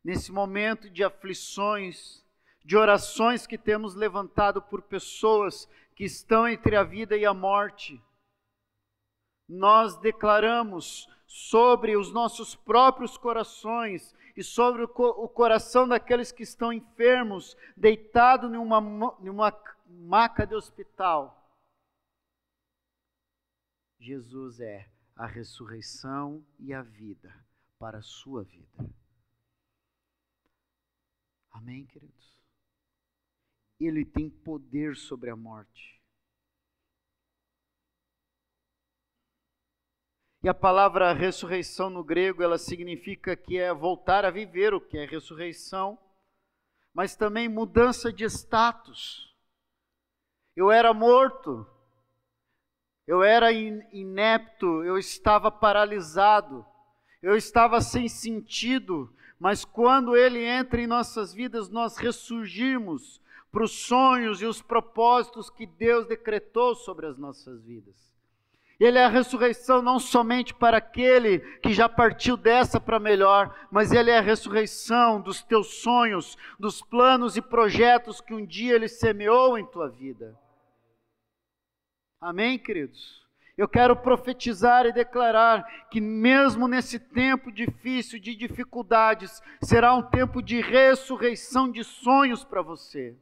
nesse 0.02 0.32
momento 0.32 0.88
de 0.88 1.04
aflições, 1.04 2.24
de 2.64 2.76
orações 2.76 3.46
que 3.46 3.58
temos 3.58 3.94
levantado 3.94 4.62
por 4.62 4.82
pessoas 4.82 5.68
que 5.94 6.04
estão 6.04 6.48
entre 6.48 6.74
a 6.74 6.82
vida 6.82 7.16
e 7.16 7.26
a 7.26 7.34
morte, 7.34 8.02
nós 9.48 9.96
declaramos 9.98 11.08
sobre 11.26 11.96
os 11.96 12.12
nossos 12.12 12.54
próprios 12.54 13.16
corações 13.16 14.14
e 14.36 14.42
sobre 14.42 14.82
o, 14.82 14.88
co 14.88 15.08
o 15.08 15.28
coração 15.28 15.86
daqueles 15.86 16.32
que 16.32 16.42
estão 16.42 16.72
enfermos, 16.72 17.56
deitados 17.76 18.50
numa, 18.50 18.80
numa 18.80 19.52
maca 19.86 20.46
de 20.46 20.54
hospital, 20.54 21.35
Jesus 24.06 24.60
é 24.60 24.88
a 25.16 25.26
ressurreição 25.26 26.46
e 26.60 26.72
a 26.72 26.80
vida 26.80 27.34
para 27.76 27.98
a 27.98 28.02
sua 28.02 28.44
vida. 28.44 28.94
Amém, 31.50 31.84
queridos? 31.86 32.38
Ele 33.80 34.04
tem 34.04 34.30
poder 34.30 34.94
sobre 34.94 35.28
a 35.28 35.34
morte. 35.34 36.00
E 40.44 40.48
a 40.48 40.54
palavra 40.54 41.12
ressurreição 41.12 41.90
no 41.90 42.04
grego, 42.04 42.44
ela 42.44 42.58
significa 42.58 43.36
que 43.36 43.58
é 43.58 43.74
voltar 43.74 44.24
a 44.24 44.30
viver, 44.30 44.72
o 44.72 44.80
que 44.80 44.96
é 44.96 45.04
ressurreição, 45.04 45.98
mas 46.94 47.16
também 47.16 47.48
mudança 47.48 48.12
de 48.12 48.24
status. 48.26 49.36
Eu 50.54 50.70
era 50.70 50.94
morto, 50.94 51.66
eu 53.06 53.22
era 53.22 53.52
inepto, 53.52 54.82
eu 54.82 54.98
estava 54.98 55.50
paralisado, 55.50 56.66
eu 57.22 57.36
estava 57.36 57.80
sem 57.80 58.08
sentido, 58.08 59.12
mas 59.38 59.64
quando 59.64 60.16
Ele 60.16 60.44
entra 60.44 60.80
em 60.80 60.86
nossas 60.86 61.32
vidas, 61.32 61.68
nós 61.68 61.96
ressurgimos 61.96 63.20
para 63.52 63.64
os 63.64 63.72
sonhos 63.72 64.42
e 64.42 64.46
os 64.46 64.60
propósitos 64.60 65.48
que 65.48 65.66
Deus 65.66 66.06
decretou 66.06 66.74
sobre 66.74 67.06
as 67.06 67.16
nossas 67.16 67.62
vidas. 67.62 67.94
Ele 68.78 68.98
é 68.98 69.04
a 69.04 69.08
ressurreição 69.08 69.80
não 69.80 69.98
somente 69.98 70.52
para 70.52 70.76
aquele 70.76 71.38
que 71.60 71.72
já 71.72 71.88
partiu 71.88 72.36
dessa 72.36 72.78
para 72.78 73.00
melhor, 73.00 73.54
mas 73.70 73.92
ele 73.92 74.10
é 74.10 74.18
a 74.18 74.22
ressurreição 74.22 75.20
dos 75.20 75.42
teus 75.42 75.76
sonhos, 75.76 76.36
dos 76.58 76.82
planos 76.82 77.36
e 77.36 77.40
projetos 77.40 78.20
que 78.20 78.34
um 78.34 78.44
dia 78.44 78.74
ele 78.74 78.88
semeou 78.88 79.56
em 79.56 79.64
tua 79.64 79.88
vida. 79.88 80.36
Amém, 82.20 82.58
queridos? 82.58 83.26
Eu 83.56 83.66
quero 83.66 83.96
profetizar 83.96 84.84
e 84.84 84.92
declarar 84.92 85.88
que, 85.90 86.00
mesmo 86.00 86.68
nesse 86.68 86.98
tempo 86.98 87.50
difícil, 87.50 88.18
de 88.18 88.34
dificuldades, 88.34 89.42
será 89.62 89.94
um 89.94 90.02
tempo 90.02 90.42
de 90.42 90.60
ressurreição 90.60 91.70
de 91.70 91.82
sonhos 91.82 92.44
para 92.44 92.60
você. 92.60 93.16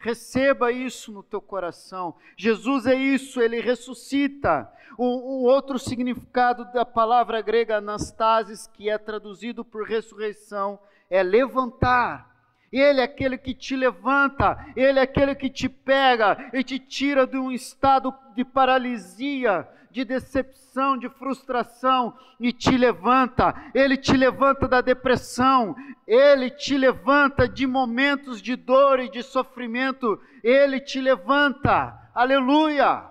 Receba 0.00 0.70
isso 0.70 1.10
no 1.10 1.24
teu 1.24 1.40
coração. 1.40 2.16
Jesus 2.36 2.86
é 2.86 2.94
isso, 2.94 3.40
ele 3.40 3.60
ressuscita. 3.60 4.72
O, 4.96 5.04
o, 5.04 5.42
outro 5.42 5.76
significado 5.76 6.64
da 6.72 6.84
palavra 6.84 7.40
grega 7.40 7.78
anastasis, 7.78 8.68
que 8.68 8.88
é 8.88 8.96
traduzido 8.96 9.64
por 9.64 9.84
ressurreição, 9.88 10.78
é 11.10 11.22
levantar. 11.22 12.27
Ele 12.72 13.00
é 13.00 13.04
aquele 13.04 13.38
que 13.38 13.54
te 13.54 13.74
levanta, 13.74 14.58
Ele 14.76 14.98
é 14.98 15.02
aquele 15.02 15.34
que 15.34 15.48
te 15.48 15.68
pega 15.68 16.50
e 16.52 16.62
te 16.62 16.78
tira 16.78 17.26
de 17.26 17.38
um 17.38 17.50
estado 17.50 18.14
de 18.34 18.44
paralisia, 18.44 19.66
de 19.90 20.04
decepção, 20.04 20.98
de 20.98 21.08
frustração 21.08 22.14
e 22.38 22.52
te 22.52 22.76
levanta. 22.76 23.54
Ele 23.74 23.96
te 23.96 24.16
levanta 24.16 24.68
da 24.68 24.82
depressão, 24.82 25.74
Ele 26.06 26.50
te 26.50 26.76
levanta 26.76 27.48
de 27.48 27.66
momentos 27.66 28.42
de 28.42 28.54
dor 28.54 29.00
e 29.00 29.10
de 29.10 29.22
sofrimento, 29.22 30.20
Ele 30.44 30.78
te 30.78 31.00
levanta. 31.00 31.98
Aleluia! 32.14 33.10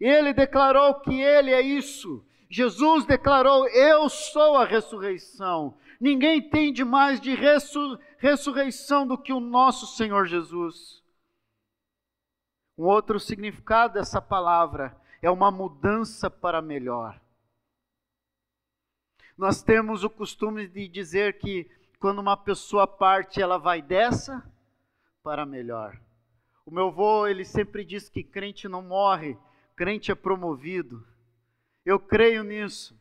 Ele 0.00 0.32
declarou 0.32 1.00
que 1.00 1.20
Ele 1.20 1.50
é 1.50 1.60
isso. 1.60 2.24
Jesus 2.48 3.04
declarou: 3.04 3.66
Eu 3.68 4.08
sou 4.08 4.56
a 4.56 4.64
ressurreição 4.64 5.76
Ninguém 6.00 6.38
entende 6.38 6.84
mais 6.84 7.20
de 7.20 7.34
ressur 7.34 7.98
ressurreição 8.18 9.06
do 9.06 9.16
que 9.16 9.32
o 9.32 9.40
nosso 9.40 9.86
Senhor 9.86 10.26
Jesus. 10.26 11.02
Um 12.76 12.84
outro 12.84 13.18
significado 13.18 13.94
dessa 13.94 14.20
palavra 14.20 14.96
é 15.22 15.30
uma 15.30 15.50
mudança 15.50 16.30
para 16.30 16.60
melhor. 16.60 17.20
Nós 19.36 19.62
temos 19.62 20.04
o 20.04 20.10
costume 20.10 20.66
de 20.66 20.88
dizer 20.88 21.38
que 21.38 21.70
quando 21.98 22.18
uma 22.18 22.36
pessoa 22.36 22.86
parte, 22.86 23.40
ela 23.40 23.58
vai 23.58 23.82
dessa 23.82 24.44
para 25.22 25.46
melhor. 25.46 25.98
O 26.64 26.70
meu 26.70 26.88
avô, 26.88 27.26
ele 27.26 27.44
sempre 27.44 27.84
diz 27.84 28.08
que 28.08 28.22
crente 28.22 28.68
não 28.68 28.82
morre, 28.82 29.38
crente 29.74 30.10
é 30.10 30.14
promovido. 30.14 31.06
Eu 31.84 32.00
creio 32.00 32.42
nisso. 32.42 32.98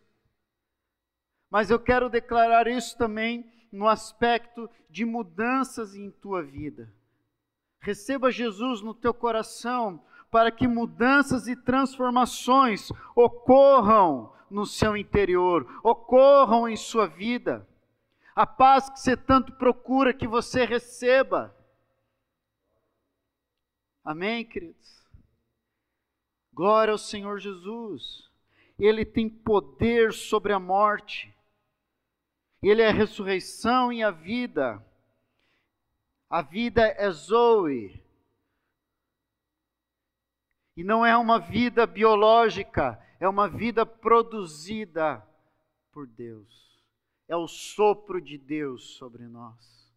Mas 1.50 1.70
eu 1.70 1.80
quero 1.80 2.10
declarar 2.10 2.68
isso 2.68 2.98
também 2.98 3.50
no 3.72 3.88
aspecto 3.88 4.70
de 4.90 5.06
mudanças 5.06 5.96
em 5.96 6.10
tua 6.10 6.42
vida. 6.42 6.92
Receba 7.80 8.32
Jesus 8.32 8.82
no 8.82 8.94
teu 8.94 9.14
coração 9.14 10.04
para 10.32 10.52
que 10.52 10.68
mudanças 10.68 11.48
e 11.48 11.56
transformações 11.56 12.90
ocorram 13.16 14.34
no 14.50 14.66
seu 14.66 14.96
interior, 14.96 15.80
ocorram 15.84 16.68
em 16.68 16.76
sua 16.76 17.08
vida. 17.08 17.68
A 18.36 18.46
paz 18.46 18.90
que 18.90 19.00
você 19.00 19.16
tanto 19.16 19.54
procura 19.54 20.14
que 20.14 20.28
você 20.28 20.66
receba. 20.66 21.56
Amém, 24.04 24.46
queridos? 24.46 25.04
Glória 26.54 26.94
ao 26.94 26.98
Senhor 26.98 27.40
Jesus. 27.40 28.30
Ele 28.80 29.06
tem 29.06 29.30
poder 29.30 30.14
sobre 30.14 30.54
a 30.54 30.60
morte. 30.60 31.35
Ele 32.62 32.82
é 32.82 32.88
a 32.88 32.94
ressurreição 32.94 33.92
e 33.92 34.04
a 34.04 34.12
vida. 34.12 34.84
A 36.30 36.42
vida 36.42 36.82
é 36.82 37.10
Zoe. 37.12 38.04
E 40.76 40.84
não 40.84 41.06
é 41.06 41.16
uma 41.16 41.40
vida 41.40 41.86
biológica, 41.86 43.02
é 43.20 43.30
uma 43.30 43.48
vida 43.48 43.86
produzida 43.86 45.26
por 45.92 46.08
Deus. 46.08 46.84
É 47.28 47.36
o 47.36 47.48
sopro 47.48 48.20
de 48.20 48.38
Deus 48.38 48.98
sobre 48.98 49.28
nós. 49.28 49.94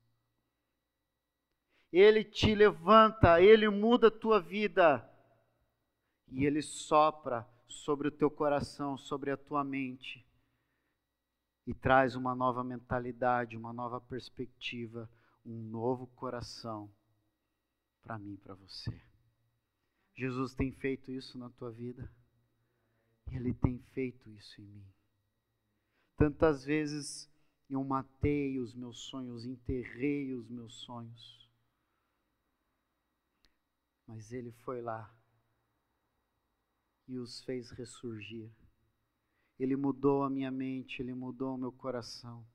Ele 1.92 2.22
te 2.22 2.54
levanta, 2.54 3.42
ele 3.42 3.68
muda 3.68 4.08
a 4.08 4.10
tua 4.10 4.40
vida. 4.40 5.08
E 6.30 6.44
ele 6.44 6.62
sopra 6.62 7.48
sobre 7.66 8.08
o 8.08 8.12
teu 8.12 8.30
coração, 8.30 8.96
sobre 8.96 9.30
a 9.30 9.36
tua 9.36 9.64
mente 9.64 10.27
e 11.68 11.74
traz 11.74 12.16
uma 12.16 12.34
nova 12.34 12.64
mentalidade, 12.64 13.54
uma 13.54 13.74
nova 13.74 14.00
perspectiva, 14.00 15.06
um 15.44 15.60
novo 15.64 16.06
coração 16.06 16.90
para 18.02 18.18
mim 18.18 18.36
para 18.36 18.54
você. 18.54 18.98
Jesus 20.14 20.54
tem 20.54 20.72
feito 20.72 21.12
isso 21.12 21.36
na 21.36 21.50
tua 21.50 21.70
vida? 21.70 22.10
Ele 23.30 23.52
tem 23.52 23.78
feito 23.92 24.30
isso 24.30 24.62
em 24.62 24.64
mim. 24.64 24.86
Tantas 26.16 26.64
vezes 26.64 27.30
eu 27.68 27.84
matei 27.84 28.58
os 28.58 28.72
meus 28.72 29.00
sonhos, 29.00 29.44
enterrei 29.44 30.32
os 30.32 30.48
meus 30.48 30.72
sonhos. 30.72 31.50
Mas 34.06 34.32
Ele 34.32 34.52
foi 34.64 34.80
lá 34.80 35.14
e 37.06 37.18
os 37.18 37.42
fez 37.44 37.70
ressurgir. 37.72 38.50
Ele 39.58 39.76
mudou 39.76 40.22
a 40.22 40.30
minha 40.30 40.50
mente, 40.50 41.02
Ele 41.02 41.14
mudou 41.14 41.54
o 41.54 41.58
meu 41.58 41.72
coração. 41.72 42.46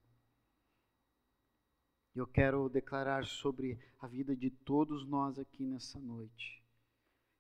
Eu 2.16 2.28
quero 2.28 2.70
declarar 2.70 3.26
sobre 3.26 3.80
a 4.00 4.08
vida 4.08 4.36
de 4.36 4.50
todos 4.50 5.06
nós 5.06 5.40
aqui 5.40 5.66
nessa 5.66 6.00
noite 6.00 6.64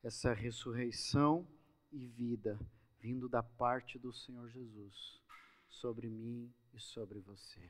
essa 0.03 0.33
ressurreição 0.33 1.47
e 1.91 2.05
vida 2.05 2.59
vindo 2.99 3.29
da 3.29 3.41
parte 3.41 3.97
do 3.97 4.11
Senhor 4.11 4.49
Jesus 4.49 5.21
sobre 5.69 6.09
mim 6.09 6.53
e 6.73 6.79
sobre 6.79 7.19
você. 7.19 7.69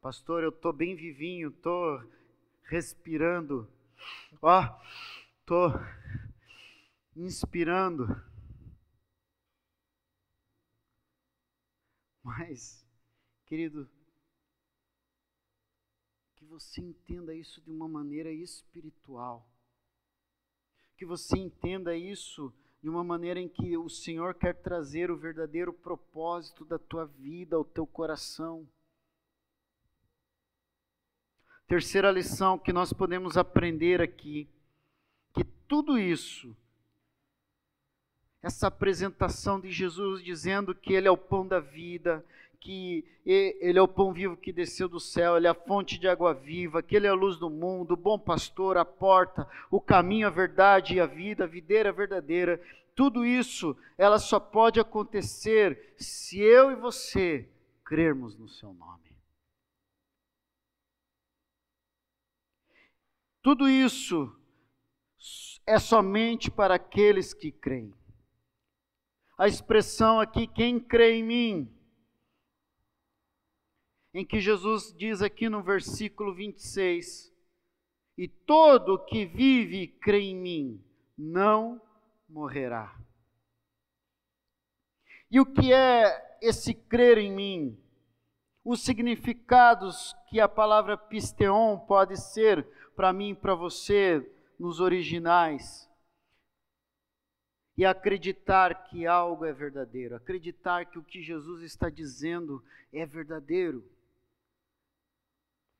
Pastor, 0.00 0.42
eu 0.42 0.50
estou 0.50 0.72
bem 0.72 0.94
vivinho, 0.94 1.50
estou 1.50 2.02
respirando, 2.64 3.68
ó, 4.40 4.80
estou 5.40 5.72
inspirando. 7.16 8.06
Mas, 12.22 12.86
querido, 13.46 13.90
que 16.36 16.44
você 16.44 16.80
entenda 16.80 17.34
isso 17.34 17.60
de 17.60 17.70
uma 17.70 17.88
maneira 17.88 18.30
espiritual. 18.30 19.48
Que 20.96 21.04
você 21.04 21.36
entenda 21.36 21.96
isso 21.96 22.54
de 22.82 22.88
uma 22.88 23.04
maneira 23.04 23.40
em 23.40 23.48
que 23.48 23.76
o 23.76 23.88
Senhor 23.88 24.34
quer 24.34 24.60
trazer 24.60 25.10
o 25.10 25.16
verdadeiro 25.16 25.72
propósito 25.72 26.64
da 26.64 26.78
tua 26.78 27.06
vida 27.06 27.54
ao 27.56 27.64
teu 27.64 27.86
coração. 27.86 28.68
Terceira 31.66 32.10
lição 32.10 32.58
que 32.58 32.72
nós 32.72 32.92
podemos 32.92 33.36
aprender 33.36 34.00
aqui, 34.00 34.48
que 35.32 35.44
tudo 35.44 35.96
isso, 35.98 36.56
essa 38.42 38.66
apresentação 38.66 39.60
de 39.60 39.70
Jesus 39.70 40.22
dizendo 40.22 40.74
que 40.74 40.92
Ele 40.92 41.06
é 41.06 41.10
o 41.10 41.16
pão 41.16 41.46
da 41.46 41.60
vida, 41.60 42.24
que 42.58 43.04
Ele 43.24 43.78
é 43.78 43.82
o 43.82 43.88
pão 43.88 44.12
vivo 44.12 44.36
que 44.36 44.52
desceu 44.52 44.88
do 44.88 44.98
céu, 44.98 45.36
Ele 45.36 45.46
é 45.46 45.50
a 45.50 45.54
fonte 45.54 45.98
de 45.98 46.08
água 46.08 46.34
viva, 46.34 46.82
que 46.82 46.96
Ele 46.96 47.06
é 47.06 47.10
a 47.10 47.14
luz 47.14 47.36
do 47.36 47.48
mundo, 47.48 47.94
o 47.94 47.96
bom 47.96 48.18
pastor, 48.18 48.76
a 48.76 48.84
porta, 48.84 49.48
o 49.70 49.80
caminho, 49.80 50.26
a 50.26 50.30
verdade 50.30 50.94
e 50.94 51.00
a 51.00 51.06
vida, 51.06 51.44
a 51.44 51.46
videira 51.46 51.92
verdadeira. 51.92 52.60
Tudo 52.94 53.24
isso, 53.24 53.76
ela 53.96 54.18
só 54.18 54.40
pode 54.40 54.80
acontecer 54.80 55.94
se 55.96 56.40
eu 56.40 56.70
e 56.70 56.74
você 56.74 57.48
crermos 57.84 58.36
no 58.36 58.48
Seu 58.48 58.72
nome. 58.72 59.02
Tudo 63.40 63.68
isso 63.68 64.32
é 65.66 65.78
somente 65.78 66.50
para 66.50 66.74
aqueles 66.74 67.34
que 67.34 67.50
creem. 67.50 67.92
A 69.42 69.48
expressão 69.48 70.20
aqui, 70.20 70.46
quem 70.46 70.78
crê 70.78 71.16
em 71.16 71.24
mim, 71.24 71.76
em 74.14 74.24
que 74.24 74.38
Jesus 74.38 74.94
diz 74.96 75.20
aqui 75.20 75.48
no 75.48 75.60
versículo 75.60 76.32
26: 76.32 77.34
E 78.16 78.28
todo 78.28 79.04
que 79.04 79.26
vive 79.26 79.82
e 79.82 79.88
crê 79.88 80.20
em 80.20 80.36
mim 80.36 80.84
não 81.18 81.82
morrerá. 82.28 82.96
E 85.28 85.40
o 85.40 85.44
que 85.44 85.72
é 85.72 86.38
esse 86.40 86.72
crer 86.72 87.18
em 87.18 87.32
mim? 87.32 87.84
Os 88.64 88.84
significados 88.84 90.14
que 90.28 90.38
a 90.38 90.48
palavra 90.48 90.96
pisteon 90.96 91.80
pode 91.80 92.16
ser 92.16 92.64
para 92.94 93.12
mim 93.12 93.30
e 93.30 93.34
para 93.34 93.56
você 93.56 94.24
nos 94.56 94.78
originais. 94.78 95.91
E 97.76 97.84
acreditar 97.84 98.84
que 98.84 99.06
algo 99.06 99.44
é 99.44 99.52
verdadeiro, 99.52 100.14
acreditar 100.14 100.84
que 100.86 100.98
o 100.98 101.02
que 101.02 101.22
Jesus 101.22 101.62
está 101.62 101.88
dizendo 101.88 102.62
é 102.92 103.06
verdadeiro 103.06 103.82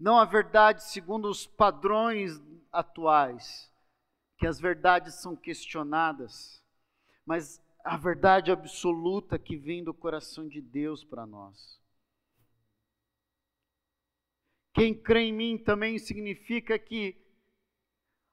não 0.03 0.19
a 0.19 0.25
verdade 0.25 0.83
segundo 0.83 1.29
os 1.29 1.47
padrões 1.47 2.33
atuais, 2.73 3.73
que 4.37 4.49
as 4.49 4.59
verdades 4.59 5.15
são 5.23 5.37
questionadas, 5.37 6.61
mas 7.25 7.63
a 7.85 7.97
verdade 7.97 8.51
absoluta 8.51 9.39
que 9.39 9.57
vem 9.57 9.85
do 9.85 9.95
coração 9.95 10.49
de 10.49 10.61
Deus 10.61 11.05
para 11.05 11.25
nós. 11.25 11.81
Quem 14.75 14.93
crê 14.93 15.27
em 15.27 15.33
mim 15.33 15.57
também 15.57 15.97
significa 16.01 16.77
que 16.81 17.17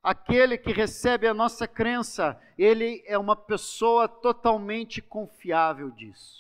aquele 0.02 0.58
que 0.58 0.72
recebe 0.72 1.28
a 1.28 1.34
nossa 1.34 1.68
crença, 1.68 2.40
ele 2.58 3.04
é 3.06 3.18
uma 3.18 3.36
pessoa 3.36 4.08
totalmente 4.08 5.02
confiável 5.02 5.92
disso. 5.92 6.40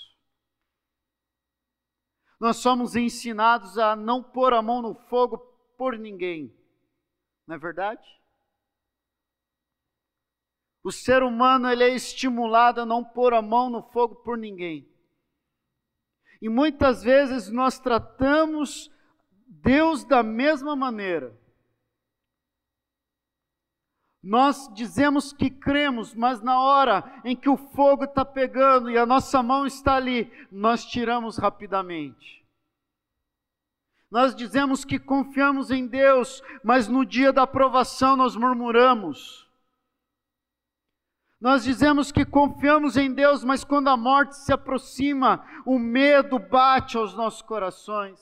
Nós 2.40 2.58
somos 2.58 2.96
ensinados 2.96 3.78
a 3.78 3.96
não 3.96 4.24
pôr 4.24 4.54
a 4.54 4.62
mão 4.62 4.82
no 4.82 4.96
fogo 4.96 5.38
por 5.78 5.98
ninguém. 5.98 6.56
Não 7.46 7.56
é 7.56 7.60
verdade? 7.60 8.08
O 10.84 10.92
ser 10.92 11.22
humano 11.22 11.70
ele 11.70 11.84
é 11.84 11.90
estimulado 11.90 12.82
a 12.82 12.86
não 12.86 13.04
pôr 13.04 13.34
a 13.34 13.42
mão 13.42 13.70
no 13.70 13.84
fogo 13.92 14.16
por 14.16 14.38
ninguém. 14.38 14.88
E 16.42 16.48
muitas 16.48 17.04
vezes 17.04 17.50
nós 17.50 17.80
tratamos 17.80 18.90
Deus 19.46 20.06
da 20.06 20.24
mesma 20.24 20.76
maneira. 20.76 21.39
Nós 24.22 24.70
dizemos 24.74 25.32
que 25.32 25.50
cremos, 25.50 26.14
mas 26.14 26.42
na 26.42 26.60
hora 26.60 27.22
em 27.24 27.36
que 27.36 27.48
o 27.48 27.56
fogo 27.56 28.04
está 28.04 28.26
pegando 28.26 28.90
e 28.90 28.98
a 28.98 29.06
nossa 29.06 29.42
mão 29.42 29.66
está 29.66 29.96
ali, 29.96 30.30
nós 30.52 30.86
tiramos 30.86 31.38
rapidamente. 31.38 32.46
Nós 34.12 34.36
dizemos 34.36 34.84
que 34.84 35.00
confiamos 35.00 35.72
em 35.72 35.88
Deus, 35.88 36.42
mas 36.64 36.88
no 36.88 37.06
dia 37.06 37.32
da 37.32 37.44
aprovação 37.44 38.18
nós 38.18 38.36
murmuramos. 38.36 39.48
Nós 41.40 41.64
dizemos 41.64 42.12
que 42.12 42.26
confiamos 42.26 42.98
em 42.98 43.14
Deus, 43.14 43.46
mas 43.46 43.64
quando 43.64 43.88
a 43.88 43.96
morte 43.96 44.36
se 44.36 44.52
aproxima, 44.52 45.48
o 45.66 45.80
medo 45.80 46.38
bate 46.38 46.98
aos 46.98 47.14
nossos 47.14 47.42
corações. 47.42 48.20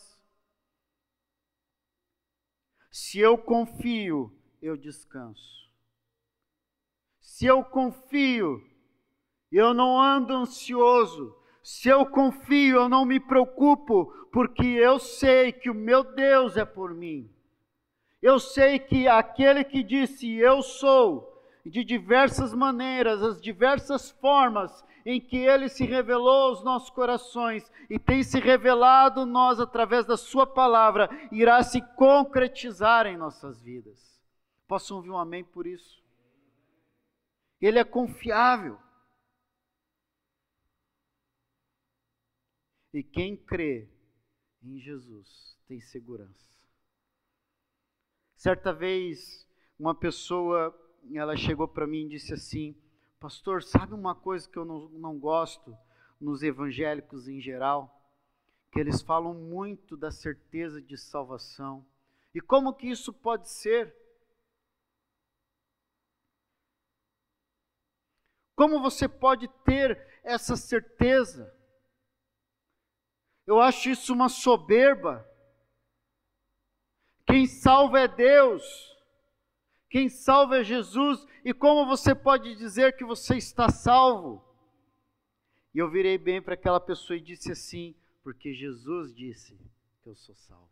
Se 2.91 3.17
eu 3.17 3.35
confio, 3.35 4.31
eu 4.61 4.77
descanso. 4.77 5.66
Se 7.27 7.45
eu 7.45 7.61
confio, 7.61 8.63
eu 9.51 9.73
não 9.73 9.99
ando 9.99 10.33
ansioso. 10.33 11.35
Se 11.61 11.89
eu 11.89 12.05
confio, 12.05 12.77
eu 12.77 12.89
não 12.89 13.03
me 13.03 13.19
preocupo, 13.19 14.05
porque 14.31 14.65
eu 14.65 14.97
sei 14.97 15.51
que 15.51 15.69
o 15.69 15.75
meu 15.75 16.05
Deus 16.15 16.55
é 16.55 16.63
por 16.63 16.93
mim. 16.93 17.29
Eu 18.21 18.39
sei 18.39 18.79
que 18.79 19.09
aquele 19.09 19.65
que 19.65 19.83
disse 19.83 20.37
eu 20.37 20.61
sou, 20.61 21.43
de 21.65 21.83
diversas 21.83 22.53
maneiras, 22.55 23.21
as 23.21 23.41
diversas 23.41 24.09
formas 24.09 24.83
em 25.05 25.19
que 25.19 25.35
ele 25.35 25.67
se 25.67 25.85
revelou 25.85 26.47
aos 26.47 26.63
nossos 26.63 26.89
corações 26.89 27.69
e 27.89 27.99
tem 27.99 28.23
se 28.23 28.39
revelado 28.39 29.25
nós 29.25 29.59
através 29.59 30.05
da 30.05 30.15
sua 30.15 30.47
palavra, 30.47 31.09
irá 31.29 31.61
se 31.61 31.81
concretizar 31.97 33.05
em 33.05 33.17
nossas 33.17 33.61
vidas. 33.61 34.17
Posso 34.65 34.95
ouvir 34.95 35.09
um 35.09 35.17
amém 35.17 35.43
por 35.43 35.67
isso? 35.67 35.96
Ele 37.59 37.79
é 37.79 37.83
confiável. 37.83 38.79
E 42.93 43.03
quem 43.03 43.35
crê 43.35 43.89
em 44.63 44.79
Jesus 44.79 45.57
tem 45.67 45.79
segurança. 45.79 46.47
Certa 48.35 48.71
vez, 48.71 49.47
uma 49.79 49.95
pessoa, 49.95 50.75
ela 51.13 51.35
chegou 51.35 51.67
para 51.67 51.87
mim 51.87 52.05
e 52.05 52.09
disse 52.09 52.33
assim: 52.33 52.75
Pastor, 53.19 53.63
sabe 53.63 53.93
uma 53.93 54.15
coisa 54.15 54.47
que 54.49 54.57
eu 54.57 54.65
não, 54.65 54.89
não 54.89 55.19
gosto 55.19 55.75
nos 56.19 56.43
evangélicos 56.43 57.27
em 57.27 57.41
geral? 57.41 57.93
Que 58.71 58.79
eles 58.79 59.01
falam 59.01 59.33
muito 59.33 59.97
da 59.97 60.11
certeza 60.11 60.81
de 60.81 60.97
salvação. 60.97 61.85
E 62.33 62.39
como 62.39 62.73
que 62.73 62.87
isso 62.87 63.11
pode 63.11 63.49
ser? 63.49 63.93
Como 68.57 68.81
você 68.81 69.07
pode 69.07 69.47
ter 69.63 70.03
essa 70.23 70.55
certeza? 70.55 71.55
Eu 73.45 73.61
acho 73.61 73.91
isso 73.91 74.11
uma 74.11 74.29
soberba. 74.29 75.23
Quem 77.27 77.45
salva 77.45 77.99
é 77.99 78.07
Deus. 78.07 78.63
Quem 79.91 80.09
salva 80.09 80.57
é 80.57 80.63
Jesus. 80.63 81.23
E 81.45 81.53
como 81.53 81.85
você 81.85 82.15
pode 82.15 82.55
dizer 82.55 82.97
que 82.97 83.05
você 83.05 83.37
está 83.37 83.69
salvo? 83.69 84.43
E 85.71 85.77
eu 85.77 85.87
virei 85.87 86.17
bem 86.17 86.41
para 86.41 86.55
aquela 86.55 86.79
pessoa 86.79 87.15
e 87.15 87.21
disse 87.21 87.51
assim: 87.51 87.95
porque 88.23 88.55
Jesus 88.55 89.13
disse 89.13 89.55
que 90.01 90.09
eu 90.09 90.15
sou 90.15 90.33
salvo. 90.33 90.71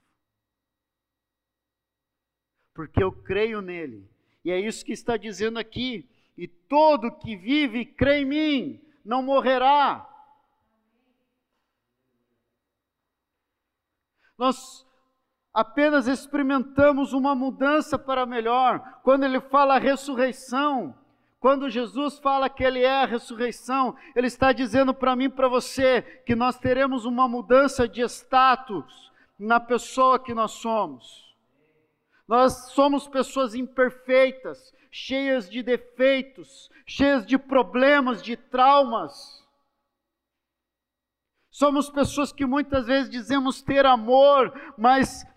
Porque 2.73 3.03
eu 3.03 3.11
creio 3.11 3.61
nele. 3.61 4.09
E 4.43 4.49
é 4.49 4.59
isso 4.59 4.83
que 4.83 4.91
está 4.91 5.17
dizendo 5.17 5.59
aqui 5.59 6.09
e 6.37 6.47
todo 6.47 7.11
que 7.11 7.35
vive 7.35 7.79
e 7.79 7.85
crê 7.85 8.21
em 8.21 8.25
mim 8.25 8.81
não 9.03 9.21
morrerá. 9.21 10.09
Nós, 14.37 14.85
apenas 15.53 16.07
experimentamos 16.07 17.13
uma 17.13 17.33
mudança 17.33 17.97
para 17.97 18.25
melhor. 18.25 18.99
Quando 19.03 19.23
ele 19.23 19.39
fala 19.39 19.79
ressurreição, 19.79 20.93
quando 21.39 21.69
Jesus 21.69 22.17
fala 22.19 22.49
que 22.49 22.63
ele 22.63 22.81
é 22.81 23.03
a 23.03 23.05
ressurreição, 23.05 23.95
ele 24.15 24.27
está 24.27 24.51
dizendo 24.51 24.93
para 24.93 25.15
mim 25.15 25.25
e 25.25 25.29
para 25.29 25.47
você 25.47 26.01
que 26.25 26.35
nós 26.35 26.57
teremos 26.57 27.05
uma 27.05 27.27
mudança 27.27 27.87
de 27.87 28.01
status 28.01 29.11
na 29.37 29.59
pessoa 29.59 30.19
que 30.19 30.33
nós 30.33 30.51
somos. 30.53 31.35
Nós 32.27 32.71
somos 32.71 33.07
pessoas 33.07 33.53
imperfeitas, 33.53 34.73
cheias 34.97 35.49
de 35.49 35.61
defeitos, 35.61 36.71
cheias 36.87 37.25
de 37.25 37.37
problemas, 37.37 38.23
de 38.23 38.37
traumas. 38.37 39.45
Somos 41.49 41.89
pessoas 41.89 42.31
que 42.31 42.45
muitas 42.45 42.85
vezes 42.85 43.09
dizemos 43.09 43.61
ter 43.61 43.85
amor, 43.85 44.53
mas 44.77 45.27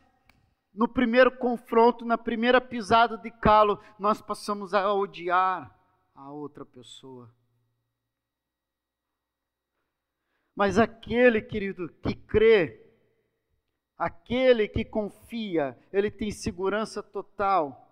no 0.73 0.87
primeiro 0.87 1.37
confronto, 1.38 2.05
na 2.05 2.16
primeira 2.16 2.61
pisada 2.61 3.18
de 3.18 3.33
calo, 3.33 3.83
nós 3.99 4.23
passamos 4.23 4.75
a 4.75 4.94
odiar 4.94 5.77
a 6.14 6.31
outra 6.31 6.64
pessoa. 6.64 7.29
Mas 10.55 10.79
aquele, 10.79 11.42
querido, 11.42 11.88
que 12.01 12.14
crê, 12.14 12.81
aquele 13.97 14.68
que 14.68 14.85
confia, 14.85 15.77
ele 15.92 16.12
tem 16.12 16.31
segurança 16.31 17.03
total 17.03 17.88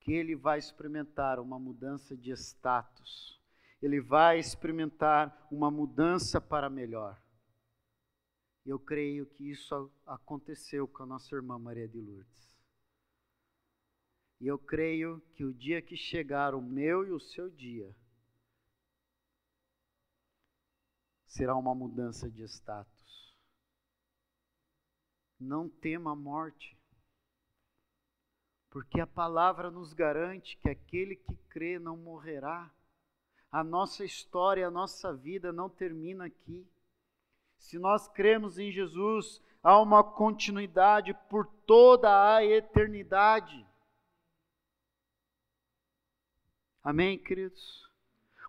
que 0.00 0.12
ele 0.12 0.34
vai 0.34 0.58
experimentar 0.58 1.38
uma 1.38 1.58
mudança 1.58 2.16
de 2.16 2.32
status. 2.32 3.40
Ele 3.80 4.00
vai 4.00 4.38
experimentar 4.38 5.46
uma 5.50 5.70
mudança 5.70 6.40
para 6.40 6.68
melhor. 6.68 7.20
Eu 8.64 8.78
creio 8.78 9.26
que 9.26 9.50
isso 9.50 9.90
aconteceu 10.06 10.86
com 10.86 11.02
a 11.02 11.06
nossa 11.06 11.34
irmã 11.34 11.58
Maria 11.58 11.88
de 11.88 12.00
Lourdes. 12.00 12.50
E 14.40 14.46
eu 14.46 14.58
creio 14.58 15.20
que 15.34 15.44
o 15.44 15.52
dia 15.52 15.82
que 15.82 15.96
chegar 15.96 16.54
o 16.54 16.62
meu 16.62 17.06
e 17.06 17.10
o 17.10 17.20
seu 17.20 17.50
dia, 17.50 17.94
será 21.26 21.54
uma 21.56 21.74
mudança 21.74 22.30
de 22.30 22.42
status. 22.42 23.36
Não 25.38 25.68
tema 25.68 26.12
a 26.12 26.16
morte, 26.16 26.79
porque 28.70 29.00
a 29.00 29.06
palavra 29.06 29.70
nos 29.70 29.92
garante 29.92 30.56
que 30.56 30.68
aquele 30.68 31.16
que 31.16 31.34
crê 31.48 31.78
não 31.78 31.96
morrerá. 31.96 32.70
A 33.50 33.64
nossa 33.64 34.04
história, 34.04 34.68
a 34.68 34.70
nossa 34.70 35.12
vida 35.12 35.52
não 35.52 35.68
termina 35.68 36.26
aqui. 36.26 36.64
Se 37.58 37.78
nós 37.78 38.06
cremos 38.08 38.58
em 38.58 38.70
Jesus, 38.70 39.42
há 39.60 39.78
uma 39.80 40.04
continuidade 40.04 41.12
por 41.28 41.46
toda 41.66 42.36
a 42.36 42.44
eternidade. 42.44 43.66
Amém, 46.82 47.18
queridos? 47.18 47.90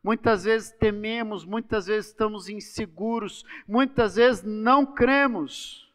Muitas 0.04 0.44
vezes 0.44 0.72
tememos, 0.72 1.44
muitas 1.44 1.88
vezes 1.88 2.12
estamos 2.12 2.48
inseguros, 2.48 3.44
muitas 3.68 4.16
vezes 4.16 4.44
não 4.44 4.86
cremos, 4.86 5.92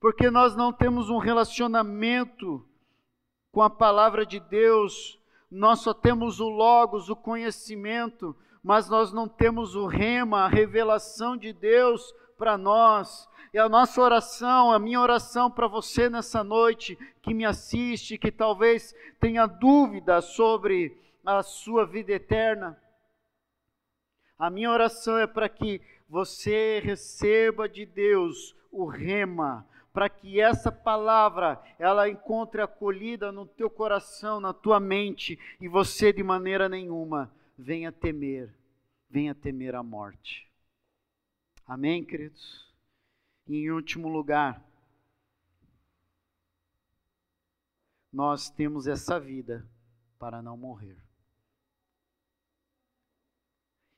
porque 0.00 0.30
nós 0.30 0.56
não 0.56 0.72
temos 0.72 1.08
um 1.08 1.18
relacionamento 1.18 2.66
com 3.56 3.62
a 3.62 3.70
palavra 3.70 4.26
de 4.26 4.38
Deus, 4.38 5.18
nós 5.50 5.80
só 5.80 5.94
temos 5.94 6.40
o 6.40 6.48
Logos, 6.50 7.08
o 7.08 7.16
conhecimento, 7.16 8.36
mas 8.62 8.86
nós 8.86 9.14
não 9.14 9.26
temos 9.26 9.74
o 9.74 9.86
rema, 9.86 10.40
a 10.40 10.46
revelação 10.46 11.38
de 11.38 11.54
Deus 11.54 12.14
para 12.36 12.58
nós. 12.58 13.26
E 13.54 13.58
a 13.58 13.66
nossa 13.66 13.98
oração, 14.02 14.70
a 14.70 14.78
minha 14.78 15.00
oração 15.00 15.50
para 15.50 15.66
você 15.66 16.10
nessa 16.10 16.44
noite, 16.44 16.98
que 17.22 17.32
me 17.32 17.46
assiste, 17.46 18.18
que 18.18 18.30
talvez 18.30 18.94
tenha 19.18 19.46
dúvida 19.46 20.20
sobre 20.20 20.94
a 21.24 21.42
sua 21.42 21.86
vida 21.86 22.12
eterna, 22.12 22.78
a 24.38 24.50
minha 24.50 24.70
oração 24.70 25.16
é 25.16 25.26
para 25.26 25.48
que 25.48 25.80
você 26.06 26.78
receba 26.84 27.66
de 27.66 27.86
Deus 27.86 28.54
o 28.70 28.84
rema, 28.84 29.66
para 29.96 30.10
que 30.10 30.38
essa 30.38 30.70
palavra 30.70 31.58
ela 31.78 32.06
encontre 32.06 32.60
acolhida 32.60 33.32
no 33.32 33.46
teu 33.46 33.70
coração, 33.70 34.38
na 34.38 34.52
tua 34.52 34.78
mente, 34.78 35.38
e 35.58 35.66
você 35.68 36.12
de 36.12 36.22
maneira 36.22 36.68
nenhuma 36.68 37.34
venha 37.56 37.90
temer, 37.90 38.54
venha 39.08 39.34
temer 39.34 39.74
a 39.74 39.82
morte. 39.82 40.46
Amém, 41.66 42.04
queridos? 42.04 42.70
E 43.48 43.56
em 43.56 43.70
último 43.70 44.06
lugar, 44.06 44.62
nós 48.12 48.50
temos 48.50 48.86
essa 48.86 49.18
vida 49.18 49.66
para 50.18 50.42
não 50.42 50.58
morrer. 50.58 50.98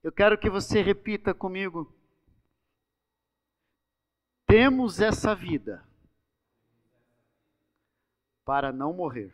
Eu 0.00 0.12
quero 0.12 0.38
que 0.38 0.48
você 0.48 0.80
repita 0.80 1.34
comigo. 1.34 1.92
Temos 4.46 5.00
essa 5.00 5.34
vida 5.34 5.87
para 8.48 8.72
não 8.72 8.94
morrer. 8.94 9.30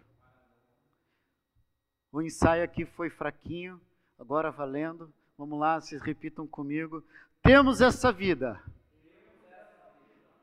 O 2.11 2.21
ensaio 2.21 2.65
aqui 2.65 2.85
foi 2.85 3.09
fraquinho, 3.09 3.81
Agora 4.19 4.51
valendo, 4.51 5.13
vamos 5.39 5.57
lá, 5.57 5.81
vocês 5.81 6.03
repitam 6.03 6.47
comigo. 6.47 7.03
Temos 7.41 7.81
essa 7.81 8.11
vida 8.11 8.61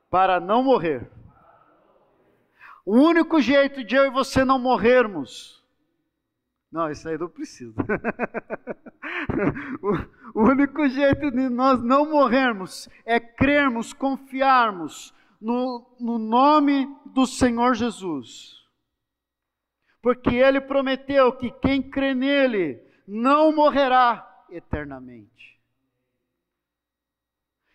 para 0.10 0.40
não 0.40 0.64
morrer. 0.64 1.12
O 2.86 2.96
único 2.96 3.42
jeito 3.42 3.84
de 3.84 3.96
eu 3.96 4.06
e 4.06 4.10
você 4.10 4.46
não 4.46 4.58
morrermos. 4.58 5.62
Não, 6.72 6.90
isso 6.90 7.10
aí 7.10 7.18
não 7.18 7.28
precisa. 7.28 7.76
o, 10.34 10.44
único 10.44 10.88
jeito 10.88 11.30
de 11.30 11.50
nós 11.50 11.84
não 11.84 12.10
morrermos 12.10 12.88
é 13.04 13.20
crermos, 13.20 13.92
confiarmos 13.92 15.14
no, 15.42 15.86
no 16.00 16.18
nome 16.18 16.88
do 17.06 17.26
Senhor 17.26 17.74
Jesus. 17.74 18.61
Porque 20.02 20.36
Ele 20.36 20.60
prometeu 20.60 21.32
que 21.34 21.52
quem 21.52 21.82
crê 21.82 22.14
nele 22.14 22.82
não 23.08 23.54
morrerá 23.54 24.46
eternamente. 24.50 25.60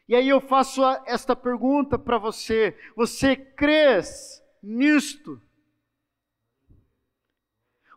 E 0.09 0.15
aí 0.15 0.29
eu 0.29 0.41
faço 0.41 0.83
esta 1.05 1.35
pergunta 1.35 1.99
para 1.99 2.19
você: 2.19 2.77
você 2.95 3.37
crês 3.37 4.43
nisto? 4.63 5.41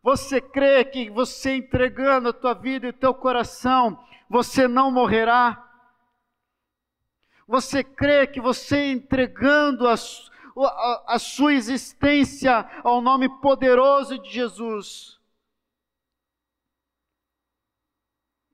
Você 0.02 0.40
crê 0.40 0.86
que 0.86 1.10
você 1.10 1.58
entregando 1.58 2.30
a 2.30 2.34
tua 2.34 2.54
vida 2.54 2.88
e 2.88 2.90
o 2.90 2.94
teu 2.94 3.14
coração, 3.14 4.02
você 4.30 4.68
não 4.68 4.92
morrerá? 4.92 5.66
Você 7.46 7.84
crê 7.84 8.26
que 8.26 8.40
você 8.40 8.92
entregando 8.92 9.88
a, 9.88 9.96
a, 10.66 11.20
sua 11.20 11.54
existência 11.54 12.70
ao 12.84 13.02
nome 13.02 13.30
poderoso 13.40 14.20
de 14.20 14.30
Jesus, 14.30 15.20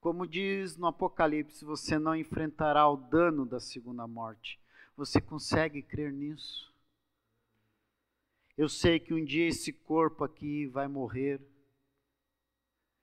Como 0.06 0.28
diz 0.28 0.78
no 0.78 0.86
Apocalipse, 0.86 1.66
você 1.66 1.98
não 1.98 2.16
enfrentará 2.16 2.88
o 2.88 2.96
dano 2.96 3.44
da 3.44 3.60
segunda 3.60 4.08
morte. 4.08 4.60
Você 4.96 5.20
consegue 5.20 5.82
crer 5.82 6.14
nisso? 6.14 6.72
Eu 8.56 8.70
sei 8.70 9.00
que 9.00 9.16
um 9.16 9.26
dia 9.26 9.48
esse 9.48 9.74
corpo 9.74 10.24
aqui 10.24 10.68
vai 10.68 10.88
morrer. 10.88 11.42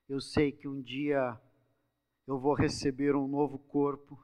Eu 0.08 0.20
sei 0.20 0.52
que 0.52 0.68
um 0.68 0.80
dia 0.80 1.36
eu 2.24 2.38
vou 2.38 2.54
receber 2.54 3.16
um 3.16 3.26
novo 3.26 3.58
corpo, 3.58 4.16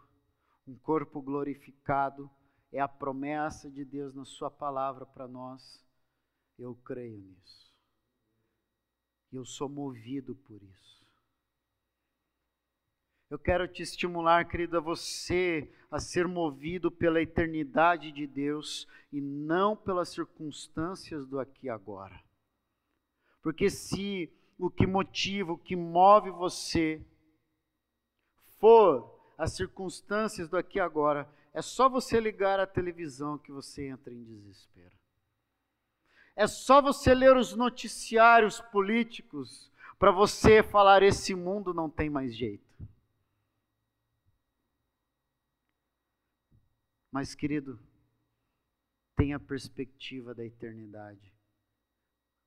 um 0.64 0.76
corpo 0.76 1.20
glorificado. 1.20 2.30
É 2.72 2.80
a 2.80 2.88
promessa 2.88 3.70
de 3.70 3.84
Deus 3.84 4.14
na 4.14 4.24
Sua 4.24 4.50
palavra 4.50 5.06
para 5.06 5.26
nós. 5.26 5.84
Eu 6.58 6.74
creio 6.74 7.18
nisso. 7.18 7.72
E 9.32 9.36
eu 9.36 9.44
sou 9.44 9.68
movido 9.68 10.34
por 10.34 10.62
isso. 10.62 10.98
Eu 13.30 13.38
quero 13.38 13.68
te 13.68 13.82
estimular, 13.82 14.48
querido, 14.48 14.78
a 14.78 14.80
você 14.80 15.70
a 15.90 16.00
ser 16.00 16.26
movido 16.26 16.90
pela 16.90 17.20
eternidade 17.20 18.10
de 18.10 18.26
Deus 18.26 18.86
e 19.12 19.20
não 19.20 19.76
pelas 19.76 20.08
circunstâncias 20.08 21.26
do 21.26 21.38
aqui 21.38 21.66
e 21.66 21.70
agora. 21.70 22.18
Porque 23.42 23.68
se 23.68 24.32
o 24.58 24.70
que 24.70 24.86
motiva, 24.86 25.52
o 25.52 25.58
que 25.58 25.76
move 25.76 26.30
você 26.30 27.04
for 28.58 29.14
as 29.36 29.52
circunstâncias 29.52 30.48
do 30.48 30.56
aqui 30.56 30.78
e 30.78 30.80
agora, 30.80 31.30
é 31.58 31.62
só 31.62 31.88
você 31.88 32.20
ligar 32.20 32.60
a 32.60 32.68
televisão 32.68 33.36
que 33.36 33.50
você 33.50 33.88
entra 33.88 34.14
em 34.14 34.22
desespero. 34.22 34.96
É 36.36 36.46
só 36.46 36.80
você 36.80 37.12
ler 37.12 37.36
os 37.36 37.52
noticiários 37.56 38.60
políticos 38.60 39.68
para 39.98 40.12
você 40.12 40.62
falar: 40.62 41.02
esse 41.02 41.34
mundo 41.34 41.74
não 41.74 41.90
tem 41.90 42.08
mais 42.08 42.32
jeito. 42.36 42.64
Mas, 47.10 47.34
querido, 47.34 47.76
tenha 49.16 49.40
perspectiva 49.40 50.32
da 50.32 50.44
eternidade. 50.44 51.34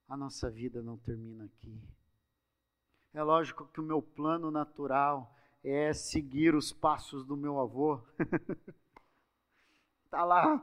A 0.07 0.15
nossa 0.15 0.49
vida 0.49 0.81
não 0.81 0.97
termina 0.97 1.43
aqui. 1.43 1.77
É 3.13 3.21
lógico 3.21 3.67
que 3.73 3.81
o 3.81 3.83
meu 3.83 4.01
plano 4.01 4.49
natural 4.49 5.35
é 5.61 5.91
seguir 5.91 6.55
os 6.55 6.71
passos 6.71 7.25
do 7.25 7.35
meu 7.35 7.59
avô. 7.59 8.01
Está 10.11 10.25
lá, 10.25 10.61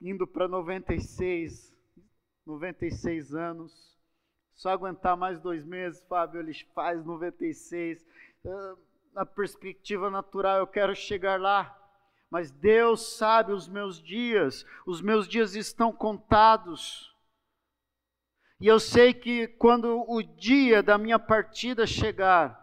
indo 0.00 0.24
para 0.24 0.46
96, 0.46 1.76
96 2.46 3.34
anos. 3.34 3.98
Só 4.54 4.70
aguentar 4.70 5.16
mais 5.16 5.40
dois 5.40 5.64
meses, 5.64 6.00
Fábio, 6.04 6.38
ele 6.38 6.54
faz 6.72 7.04
96. 7.04 8.06
Ah, 8.46 8.76
na 9.14 9.26
perspectiva 9.26 10.08
natural, 10.08 10.58
eu 10.58 10.66
quero 10.68 10.94
chegar 10.94 11.40
lá. 11.40 11.76
Mas 12.30 12.52
Deus 12.52 13.16
sabe 13.16 13.50
os 13.50 13.66
meus 13.66 14.00
dias, 14.00 14.64
os 14.86 15.00
meus 15.00 15.26
dias 15.26 15.56
estão 15.56 15.92
contados. 15.92 17.12
E 18.60 18.68
eu 18.68 18.78
sei 18.78 19.12
que 19.12 19.48
quando 19.48 20.08
o 20.08 20.22
dia 20.22 20.84
da 20.84 20.96
minha 20.96 21.18
partida 21.18 21.84
chegar, 21.84 22.56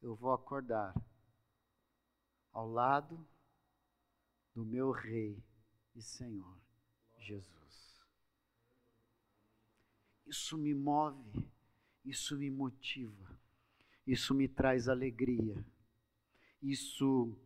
eu 0.00 0.16
vou 0.16 0.32
acordar 0.32 0.94
ao 2.54 2.66
lado 2.66 3.28
do 4.54 4.64
meu 4.64 4.90
Rei 4.92 5.42
e 5.94 6.00
Senhor 6.00 6.58
Jesus. 7.18 7.54
Isso 10.26 10.56
me 10.56 10.74
move, 10.74 11.50
isso 12.04 12.36
me 12.36 12.50
motiva, 12.50 13.38
isso 14.06 14.34
me 14.34 14.48
traz 14.48 14.88
alegria, 14.88 15.64
isso 16.62 17.36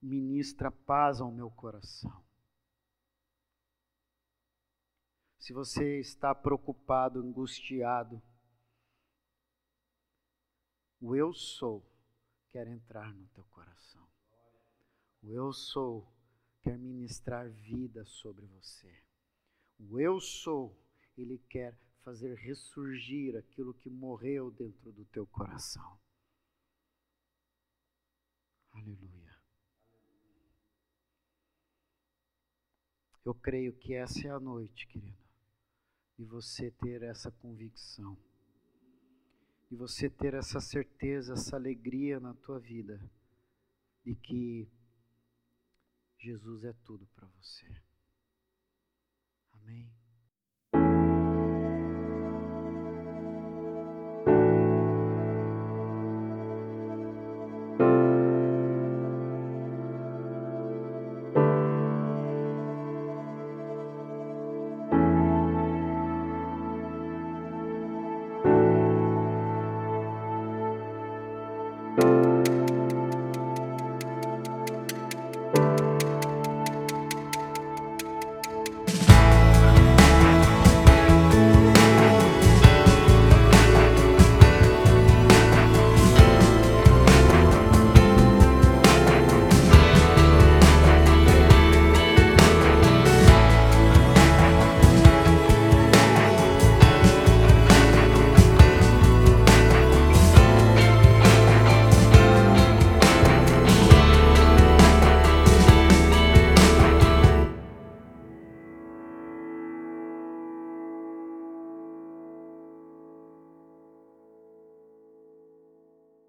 ministra 0.00 0.70
paz 0.70 1.20
ao 1.20 1.30
meu 1.30 1.50
coração. 1.50 2.24
Se 5.38 5.52
você 5.52 6.00
está 6.00 6.34
preocupado, 6.34 7.20
angustiado, 7.20 8.22
o 11.00 11.14
eu 11.14 11.34
sou 11.34 11.84
quer 12.48 12.66
entrar 12.66 13.12
no 13.12 13.26
teu 13.28 13.44
coração. 13.44 14.08
O 15.22 15.30
eu 15.30 15.52
sou 15.52 16.13
quer 16.64 16.76
ministrar 16.76 17.48
vida 17.48 18.04
sobre 18.04 18.44
você. 18.46 18.92
O 19.78 20.00
eu 20.00 20.20
sou, 20.20 20.76
ele 21.16 21.38
quer 21.48 21.78
fazer 22.02 22.34
ressurgir 22.34 23.36
aquilo 23.36 23.72
que 23.72 23.88
morreu 23.88 24.50
dentro 24.50 24.90
do 24.90 25.04
teu 25.04 25.24
coração. 25.28 25.96
Aleluia. 28.72 29.38
Eu 33.24 33.34
creio 33.34 33.72
que 33.78 33.94
essa 33.94 34.26
é 34.26 34.30
a 34.30 34.40
noite, 34.40 34.88
querido 34.88 35.24
e 36.18 36.24
você 36.24 36.70
ter 36.70 37.02
essa 37.02 37.30
convicção, 37.30 38.16
e 39.70 39.76
você 39.76 40.08
ter 40.08 40.34
essa 40.34 40.60
certeza, 40.60 41.32
essa 41.32 41.56
alegria 41.56 42.20
na 42.20 42.34
tua 42.34 42.60
vida 42.60 43.00
de 44.04 44.14
que 44.14 44.68
Jesus 46.24 46.64
é 46.64 46.72
tudo 46.86 47.06
para 47.08 47.26
você. 47.26 47.66
Amém. 49.52 50.03